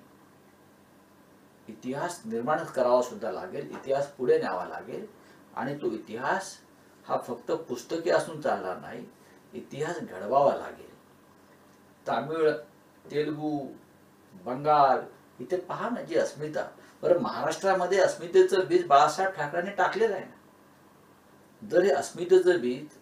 इतिहास 1.68 2.22
निर्माण 2.26 2.64
करावा 2.64 3.02
सुद्धा 3.02 3.32
लागेल 3.32 3.70
इतिहास 3.72 4.08
पुढे 4.08 4.40
न्यावा 4.40 4.66
लागेल. 4.66 5.06
आणि 5.56 5.76
तो 5.76 5.92
इतिहास 5.92 6.58
हा 7.08 7.18
फक्त 7.18 7.52
पुस्तकी 7.52 8.10
असून 8.10 8.42
चालणार 8.42 8.80
नाही 8.80 9.06
इतिहास 9.54 10.00
घडवावा 10.00 10.56
लागेल. 10.56 10.96
तामिळ 12.08 12.52
तेलुगू 13.12 13.68
बंगाल 14.34 15.00
इथे 15.42 15.58
पहा 15.58 15.90
ना 15.90 16.02
जी 16.02 16.16
अस्मिता. 16.16 16.64
बरं 17.04 17.22
महाराष्ट्रामध्ये 17.22 18.00
अस्मितेचं 18.00 18.68
बीज 18.68 18.86
बाळासाहेब 18.88 19.32
ठाकरेने 19.32 19.72
टाकलेलं 19.72 20.16
आहे 20.16 20.26
ना. 20.26 20.36
जर 21.62 21.84
हे 21.84 21.92
अस्मितेचं 21.92 22.60
बीज 22.62 22.98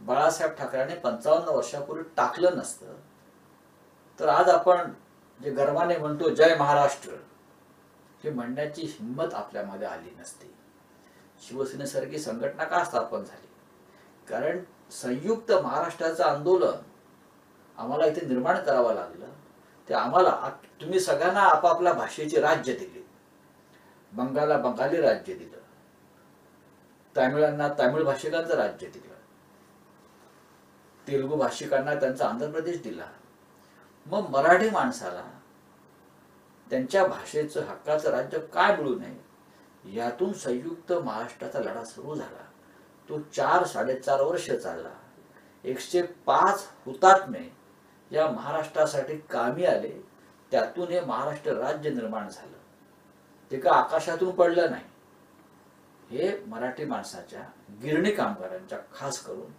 बाळासाहेब 0.00 0.54
ठाकरेने 0.56 0.94
पंचावन्न 0.94 1.48
वर्षापूर्वी 1.48 2.04
टाकलं 2.16 2.56
नसतं 2.56 2.94
तर 4.18 4.28
आज 4.28 4.48
आपण 4.48 4.92
जे 5.40 5.50
गर्वाने 5.50 5.96
म्हणतो 5.96 6.28
जय 6.30 6.54
महाराष्ट्र 6.54 7.12
हे 8.24 8.30
म्हणण्याची 8.30 8.82
हिंमत 8.88 9.34
आपल्यामध्ये 9.34 9.86
आली 9.88 10.10
नसती. 10.18 10.48
शिवसेनेसारखी 11.40 12.18
संघटना 12.18 12.64
का 12.64 12.84
स्थापन 12.84 13.24
झाली? 13.24 13.46
कारण 14.28 14.58
संयुक्त 14.92 15.52
महाराष्ट्राचं 15.52 16.24
आंदोलन 16.24 16.82
आम्हाला 17.78 18.06
इथे 18.06 18.26
निर्माण 18.26 18.62
करावं 18.62 18.94
लागलं. 18.94 19.26
ते 19.88 19.94
आम्हाला 19.94 20.50
तुम्ही 20.80 21.00
सगळ्यांना 21.00 21.40
आपापल्या 21.40 21.92
भाषेचे 21.92 22.40
राज्य 22.40 22.74
दिले. 22.74 23.06
बंगालला 24.12 24.56
बंगाली 24.56 25.00
राज्य 25.00 25.34
दिलं. 25.34 25.56
तामिळांना 27.16 27.68
तामिळ 27.68 28.02
भाषिकांचं 28.02 28.54
राज्य 28.54 28.86
दिलं. 28.86 29.14
तेलुगू 31.08 31.36
भाषिकांना 31.36 31.94
त्यांचा 31.94 32.28
आंध्र 32.28 32.50
प्रदेश 32.50 32.82
दिला. 32.82 33.06
मग 34.06 34.28
मराठी 34.28 34.70
माणसाला 34.70 35.24
त्यांच्या 36.70 37.06
भाषेचं 37.06 37.60
हक्काचं 37.60 38.10
राज्य 38.10 38.38
काय 38.38 38.76
मिळू 38.76 38.94
नये 38.98 39.32
यातून 39.94 40.32
संयुक्त 40.32 40.92
महाराष्ट्राचा 40.92 41.58
लढा 41.58 41.84
सुरू 41.84 42.14
झाला. 42.14 42.44
तो 43.08 43.20
चार 43.20 43.64
साडेचार 43.64 44.20
वर्ष 44.20 44.50
चालला. 44.50 44.90
एकशे 45.64 46.02
पाच 46.02 46.68
हुतात्मे 46.86 47.61
या 48.12 48.28
महाराष्ट्रासाठी 48.30 49.16
कामी 49.30 49.64
आले 49.64 49.92
त्यातून 50.50 50.88
हे 50.88 51.00
महाराष्ट्र 51.00 51.52
राज्य 51.52 51.90
निर्माण 51.90 52.28
झालं. 52.28 52.56
ते 53.50 53.58
का 53.60 53.70
आकाशातून 53.72 54.30
पडलं 54.30 54.70
नाही? 54.70 54.84
हे 56.10 56.44
मराठी 56.46 56.84
माणसाच्या 56.84 57.40
गिरणी 57.82 58.10
कामगारांच्या 58.10 58.78
खास 58.94 59.20
करून 59.20 59.50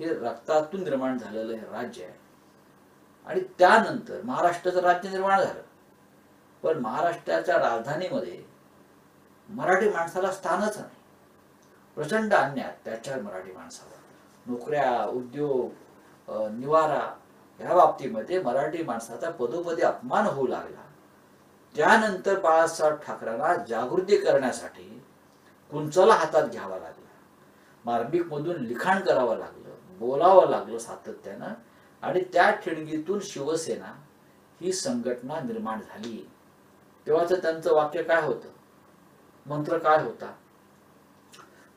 हे 0.00 0.12
रक्तातून 0.14 0.82
निर्माण 0.84 1.18
झालेलं 1.18 1.52
हे 1.52 1.66
राज्य 1.72 2.04
आहे. 2.04 2.14
आणि 3.26 3.40
त्यानंतर 3.58 4.22
महाराष्ट्राचं 4.24 4.80
राज्य 4.80 5.10
निर्माण 5.10 5.40
झालं. 5.40 5.62
पण 6.62 6.78
महाराष्ट्राच्या 6.78 7.58
राजधानीमध्ये 7.58 8.42
मराठी 9.48 9.88
माणसाला 9.88 10.30
स्थानच 10.30 10.78
नाही. 10.78 10.96
प्रचंड 11.94 12.34
अन्याय 12.34 12.76
त्याच्यावर 12.84 13.22
मराठी 13.22 13.52
माणसावर. 13.52 13.98
नोकऱ्या 14.46 15.04
उद्योग 15.06 15.70
निवारा 16.52 17.18
या 17.62 17.74
बाबतीमध्ये 17.74 18.42
मराठी 18.42 18.82
माणसाचा 18.82 19.30
पदोपदी 19.30 19.82
अपमान 19.82 20.26
होऊ 20.26 20.46
लागला. 20.46 20.80
त्यानंतर 21.76 22.40
बाळासाहेब 22.40 22.94
ठाकरेंना 22.94 23.54
जागृती 23.68 24.16
करण्यासाठी 24.16 25.02
कुंचला 25.70 26.14
हातात 26.14 26.48
घ्यावा 26.48 26.78
लागला. 26.78 27.08
मार्मिकमधून 27.84 28.56
लिखाण 28.56 29.00
करावं 29.00 29.36
लागलं 29.38 29.70
बोलावं 29.98 30.48
लागलं 30.50 30.78
सातत्यानं 30.78 31.52
आणि 32.02 32.20
त्या 32.32 32.50
ठिणगीतून 32.50 33.18
शिवसेना 33.22 33.92
ही 34.60 34.72
संघटना 34.72 35.40
निर्माण 35.40 35.80
झाली. 35.80 36.30
तेव्हाच 37.06 37.32
त्यांचं 37.42 37.74
वाक्य 37.74 38.02
काय 38.02 38.22
होतं? 38.22 38.48
मंत्र 39.46 39.78
काय 39.78 40.02
होता? 40.04 40.32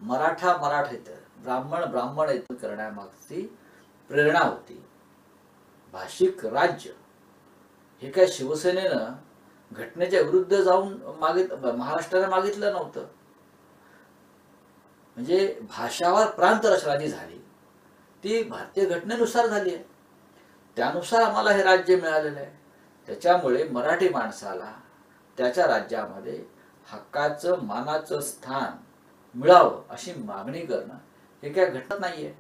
मराठा 0.02 0.58
मराठेतर 0.58 1.16
ब्राह्मण 1.38 1.86
ब्राह्मण 1.86 2.30
येथून 2.30 2.58
करण्यामागची 2.58 3.58
प्रेरणा 4.10 4.40
होती. 4.40 4.86
भाषिक 5.96 6.46
राज्य. 6.46 6.90
हे 8.02 8.10
काय 8.12 8.28
शिवसेनेनं 8.28 9.14
घटनेच्या 9.72 10.22
विरुद्ध 10.22 10.56
जाऊन 10.56 10.98
मागित 11.20 11.54
महाराष्ट्राने 11.54 12.28
मागितलं 12.28 12.74
नव्हतं. 12.74 13.06
म्हणजे 15.18 15.60
भाषावर 15.70 16.26
प्रांत 16.28 16.66
रचना 16.66 16.96
जी 16.96 17.08
झाली 17.08 17.38
ती 18.24 18.42
भारतीय 18.44 18.86
घटनेनुसार 18.86 19.48
झाली 19.48 19.74
आहे. 19.76 19.84
त्यानुसार 20.78 21.22
आम्हाला 21.22 21.52
हे 21.52 21.64
राज्य 21.64 21.96
मिळालेलं 21.96 22.40
आहे. 22.40 22.52
त्याच्यामुळे 23.08 23.64
मराठी 23.70 24.10
माणसाला 24.10 24.72
त्याच्या 25.38 25.68
राज्यामध्ये 25.68 26.44
हक्काचं 26.88 27.62
मानाचं 27.64 28.20
स्थान 28.22 28.78
मिळावं 29.40 29.84
अशी 29.90 30.14
मागणी 30.18 30.60
करणं 30.60 30.98
हे 31.44 31.52
काय 31.54 31.66
घटना 31.66 31.98
नाहीये. 32.00 32.34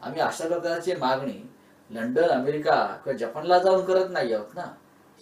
आम्ही 0.00 0.20
अशा 0.20 0.48
प्रकारची 0.48 0.94
मागणी 0.94 1.42
लंडन 1.90 2.28
अमेरिका 2.28 3.00
किंवा 3.04 3.16
जपानला 3.16 3.58
जाऊन 3.58 3.84
करत 3.84 4.10
नाही 4.10 4.34
आहोत 4.34 4.54
ना. 4.54 4.74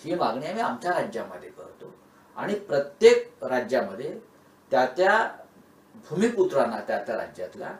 ही 0.04 0.14
मागणी 0.14 0.46
आम्ही 0.46 0.62
आमच्या 0.62 0.90
राज्यामध्ये 0.90 1.50
करतो. 1.50 1.94
आणि 2.36 2.54
प्रत्येक 2.54 3.44
राज्यामध्ये 3.44 4.20
त्या 4.70 4.86
त्या 4.86 5.36
भूमिपुत्रांना 5.94 6.80
त्या 6.80 7.04
त्या 7.04 7.16
राज्यातल्या 7.16 7.70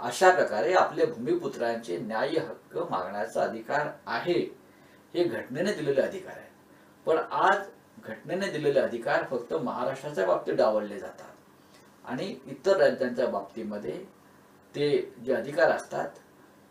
अशा 0.00 0.30
प्रकारे 0.34 0.72
आपले 0.72 1.06
भूमिपुत्रांचे 1.06 1.98
न्याय 1.98 2.28
हक्क 2.28 2.78
मागण्याचा 2.90 3.42
अधिकार 3.42 3.88
आहे. 4.06 4.58
हे 5.14 5.24
घटनेने 5.24 5.72
दिलेले 5.72 6.00
अधिकार 6.00 6.36
आहे. 6.36 6.50
पण 7.06 7.16
आज 7.32 7.56
घटनेने 8.04 8.50
दिलेले 8.50 8.80
अधिकार 8.80 9.24
फक्त 9.30 9.54
महाराष्ट्राच्या 9.54 10.26
बाबतीत 10.26 10.54
डावलले 10.54 10.98
जातात. 10.98 11.28
आणि 12.04 12.36
इतर 12.46 12.76
राज्यांच्या 12.76 13.26
बाबतीमध्ये 13.26 14.04
ते 14.74 15.14
जे 15.24 15.34
अधिकार 15.34 15.70
असतात 15.70 16.08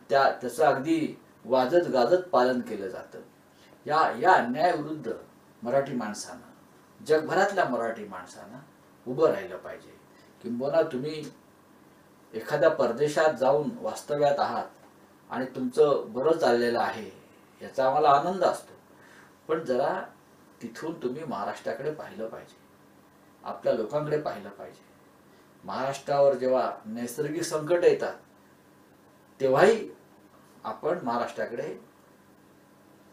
त्या 0.10 0.32
त्याचं 0.42 0.66
अगदी 0.66 1.18
वाजत 1.46 1.88
गाजत 1.88 2.30
पालन 2.32 2.62
केलं 2.62 2.88
जातं. 2.88 3.20
या 3.86 4.14
या 4.20 4.34
अन्यायाविरुद्ध 4.34 5.12
मराठी 5.64 5.94
माणसानं 5.94 7.06
जगभरातल्या 7.06 7.66
मराठी 7.66 8.08
माणसानं 8.08 8.58
उभं 9.08 9.28
राहिलं 9.28 9.58
पाहिजे. 9.58 10.00
किंबहुना 10.42 10.82
तुम्ही 10.82 11.32
एखाद्या 12.34 12.70
परदेशात 12.70 13.34
जाऊन 13.34 13.70
वास्तव्यात 13.82 14.40
आहात 14.40 14.66
आणि 15.30 15.46
तुमचं 15.46 16.04
बरं 16.08 16.38
चाललेलं 16.38 16.80
आहे 16.80 17.12
याचा 17.62 17.86
आम्हाला 17.86 18.10
आनंद 18.10 18.44
असतो. 18.44 18.74
पण 19.48 19.64
जरा 19.64 20.04
तिथून 20.62 21.04
तुम्ही 21.04 21.24
महाराष्ट्राकडे 21.24 21.92
पाहिलं 21.92 22.28
पाहिजे. 22.28 22.58
आपल्या 23.44 23.74
लोकांकडे 23.74 24.22
पाहिलं 24.22 24.50
पाहिजे. 24.50 24.86
महाराष्ट्रावर 25.64 26.34
जेव्हा 26.34 26.72
नैसर्गिक 26.86 27.44
संकट 27.44 27.84
येतात 27.84 28.14
तेव्हाही 29.42 29.90
आपण 30.64 31.00
महाराष्ट्राकडे 31.04 31.80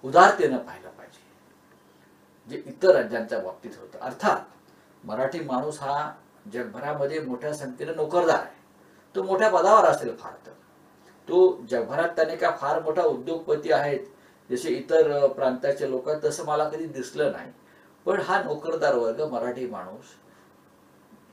उदारतेनं 0.04 0.58
पाहिलं 0.58 0.88
पाहिजे. 0.88 1.26
जे 2.48 2.62
इतर 2.66 2.94
राज्यांच्या 2.94 3.38
बाबतीत 3.38 3.70
होतं. 3.80 3.98
अर्थात 3.98 5.06
मराठी 5.06 5.40
माणूस 5.40 5.80
हा 5.80 6.12
जगभरामध्ये 6.52 7.20
मोठ्या 7.20 7.52
संख्येने 7.54 7.94
नोकरदार 7.94 8.38
आहे. 8.38 8.56
तो 9.14 9.22
मोठ्या 9.22 9.50
पदावर 9.50 9.84
असेल 9.84 10.16
फार 10.16 10.32
तर. 10.46 10.52
तो 11.28 11.66
जगभरात 11.70 12.08
त्याने 12.08 12.37
का 12.37 12.50
फार 12.50 12.82
मोठा 12.82 13.02
उद्योगपती 13.02 13.72
आहेत? 13.72 14.06
जसे 14.50 14.70
इतर 14.70 15.26
प्रांताचे 15.26 15.90
लोक 15.90 16.08
आहेत 16.08 16.22
तसं 16.24 16.44
मला 16.44 16.68
कधी 16.68 16.87
दिसलं 16.87 17.32
नाही. 17.32 17.52
पण 18.06 18.20
हा 18.20 18.42
नोकरदार 18.42 18.94
वर्ग 18.94 19.20
मराठी 19.32 19.66
माणूस 19.66 20.14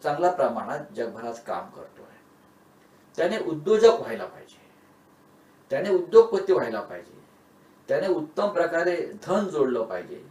चांगल्या 0.04 0.32
प्रमाणात 0.32 0.94
जगभरात 0.96 1.34
काम 1.48 1.70
करतो 1.70 2.04
आहे 2.04 2.20
त्याने 3.18 3.38
उद्योजक 3.40 4.00
व्हायला 4.00 4.26
पाहिजे. 4.26 4.65
त्याने 5.72 5.90
उद्योगपती 5.90 6.54
व्हायला 6.54 6.82
पाहिजे. 6.82 7.14
त्याने 7.88 8.08
उत्तम 8.08 8.48
प्रकारे 8.48 8.96
धन 9.28 9.48
जोडलं 9.48 9.84
पाहिजे. 9.84 10.24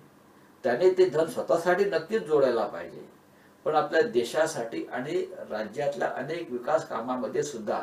त्याने 0.64 0.90
ते 0.90 1.08
धन 1.08 1.26
स्वतःसाठी 1.26 1.84
नक्कीच 1.84 2.22
जोडायला 2.22 2.66
पाहिजे. 2.66 3.06
पण 3.64 3.74
आपल्या 3.74 4.02
देशासाठी 4.02 4.86
आणि 4.92 5.24
राज्यातल्या 5.50 6.08
अनेक 6.08 6.50
विकास 6.50 6.88
कामामध्ये 6.88 7.42
सुद्धा 7.42 7.82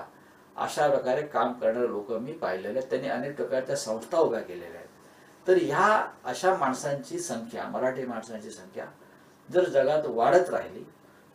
अशा 0.55 0.87
प्रकारे 0.89 1.21
काम 1.21 1.53
करणारे 1.53 1.87
लोक 1.87 2.11
मी 2.11 2.31
पाहिलेले 2.31 2.79
आहेत. 2.79 2.89
त्यांनी 2.89 3.09
अनेक 3.09 3.35
प्रकारच्या 3.35 3.75
संस्था 3.75 4.17
उभ्या 4.17 4.41
केलेल्या 4.41 4.79
आहेत. 4.79 4.87
तर 5.47 5.57
ह्या 5.61 6.07
अशा 6.23 6.55
माणसांची 6.55 7.19
संख्या 7.19 7.63
मराठी 7.63 8.05
माणसांची 8.05 8.51
संख्या 8.51 8.85
जर 9.49 9.69
जगात 9.69 10.05
वाढत 10.05 10.49
राहिली 10.49 10.83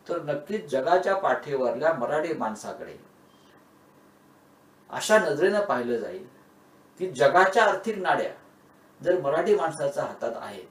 तर 0.07 0.21
नक्कीच 0.21 0.69
जगाच्या 0.71 1.15
पाठीवरल्या 1.15 1.93
मराठी 1.93 2.33
माणसाकडे 2.33 2.97
अशा 4.89 5.17
नजरेनं 5.17 5.59
पाहिलं 5.59 5.97
जाईल 5.97 6.25
की 6.99 7.09
जगाच्या 7.11 7.63
आर्थिक 7.63 7.97
नाड्या 7.97 8.31
जर 9.01 9.19
मराठी 9.21 9.55
माणसाच्या 9.55 10.03
हातात 10.03 10.31
आहेत 10.35 10.65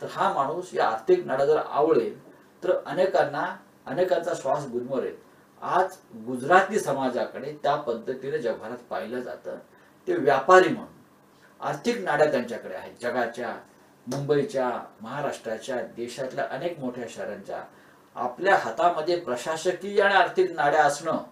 तर 0.00 0.06
हा 0.10 0.32
माणूस 0.32 0.74
या 0.74 0.88
आर्थिक 0.88 1.26
नाड्या 1.26 1.46
जर 1.46 1.56
आवळेल 1.56 2.18
तर 2.64 2.72
अनेकांना 2.86 3.44
अनेकांचा 3.86 4.32
श्वास 4.34 4.66
गुदमरेल. 4.66 5.14
आज 5.62 5.96
गुजराती 6.26 6.78
समाजाकडे 6.80 7.52
त्या 7.62 7.74
पद्धतीने 7.76 8.38
जगभरात 8.38 8.78
पाहिलं 8.90 9.20
जातं 9.20 9.58
ते 10.08 10.14
व्यापारी 10.14 10.68
म्हणून. 10.68 10.94
आर्थिक 11.60 11.98
नाड्या 12.04 12.30
त्यांच्याकडे 12.30 12.74
आहेत. 12.74 12.92
जगाच्या 13.02 13.54
मुंबईच्या 14.06 14.70
महाराष्ट्राच्या 15.00 15.80
देशातल्या 15.96 16.46
अनेक 16.50 16.78
मोठ्या 16.80 17.04
शहरांच्या. 17.08 17.62
आपल्या 18.16 18.56
हातामध्ये 18.56 19.20
प्रशासकीय 19.20 20.02
आणि 20.02 20.14
आर्थिक 20.14 20.52
नाड्या 20.52 20.84
असणं 20.84 21.22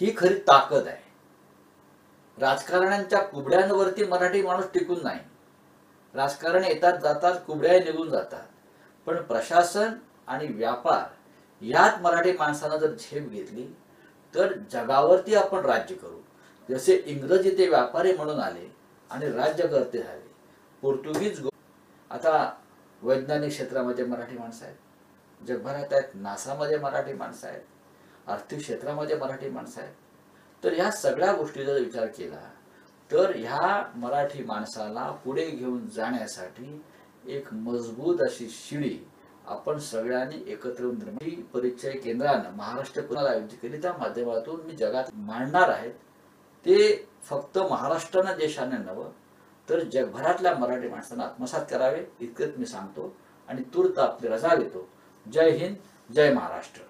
ही 0.00 0.14
खरी 0.16 0.34
ताकद 0.34 0.86
आहे. 0.86 1.10
राजकारण्यांच्या 2.40 3.18
कुबड्यांवरती 3.18 4.04
मराठी 4.04 4.42
माणूस 4.42 4.64
टिकून 4.74 4.98
नाही. 5.02 5.20
राजकारण 6.14 6.64
येतात 6.64 6.98
जातात 6.98 7.40
कुबड्या 7.46 7.80
निघून 7.80 8.10
जातात. 8.10 8.42
पण 9.06 9.22
प्रशासन 9.22 9.92
आणि 10.26 10.46
व्यापार 10.46 11.04
यात 11.60 12.00
मराठी 12.00 12.32
माणसानं 12.32 12.76
जर 12.76 12.94
झेप 12.94 13.30
घेतली 13.30 13.76
तर 14.34 14.52
जगावरती 14.70 15.34
आपण 15.34 15.58
राज्य 15.58 15.94
करू. 15.94 16.20
जसे 16.70 17.02
इंग्रज 17.06 17.46
इथे 17.46 17.68
व्यापारी 17.68 18.12
म्हणून 18.12 18.40
आले 18.40 18.76
आणि 19.10 19.32
राज्यकर्ते 19.32 20.02
झाले. 20.02 20.30
पोर्तुगीज 20.82 21.40
गो- 21.40 21.50
आता 22.10 22.54
वैज्ञानिक 23.02 23.50
क्षेत्रामध्ये 23.50 24.04
मराठी 24.04 24.38
माणसं 24.38 24.64
आहेत. 24.64 24.76
जगभरात 25.46 25.92
आहेत 25.92 26.08
नासामध्ये 26.14 26.78
मराठी 26.78 27.12
माणसं 27.12 27.48
आहेत. 27.48 27.60
आर्थिक 28.26 28.58
क्षेत्रामध्ये 28.60 29.16
मराठी 29.16 29.48
माणसं 29.50 29.80
आहेत. 29.82 29.94
तर 30.64 30.72
ह्या 30.72 30.90
सगळ्या 30.90 31.32
गोष्टी 31.32 31.64
जर 31.64 31.80
विचार 31.80 32.06
केला 32.06 32.50
तर 33.12 33.36
ह्या 33.36 33.90
मराठी 33.94 34.44
माणसाला 34.44 35.10
पुढे 35.10 35.50
घेऊन 35.50 35.88
जाण्यासाठी 35.88 36.82
एक 37.26 37.54
मजबूत 37.54 38.20
अशी 38.20 38.48
शिडी 38.50 38.98
आपण 39.46 39.78
सगळ्यांनी 39.78 40.44
एकत्र 40.46 40.80
येऊन 40.80 40.98
निर्माण 40.98 41.42
परिचय 41.42 41.90
केंद्रानं 41.90 42.50
महाराष्ट्र 42.50 43.02
पुन्हा 43.02 43.30
आयोजित 43.30 43.58
केली 43.58 43.82
त्या 43.82 43.92
माध्यमातून 43.92 44.60
मी 44.60 44.72
जगात 44.72 45.04
मांडणार 45.14 45.68
आहेत. 45.68 45.92
ते 46.66 47.08
फक्त 47.22 47.58
महाराष्ट्रानं 47.58 48.38
देशाने 48.38 48.76
नवं 48.76 49.10
तर 49.68 49.80
जगभरातल्या 49.80 50.58
मराठी 50.58 50.88
माणसांना 50.88 51.24
आत्मसात 51.24 51.66
करावे 51.70 52.04
इतकंच 52.20 52.56
मी 52.58 52.66
सांगतो. 52.66 53.16
आणि 53.48 53.62
तूर्त 53.62 53.98
आपली 53.98 54.28
रजा 54.28 54.56
घेतो. 54.56 54.88
जय 55.32 55.50
हिंद 55.50 55.76
जय 56.12 56.32
महाराष्ट्र. 56.34 56.82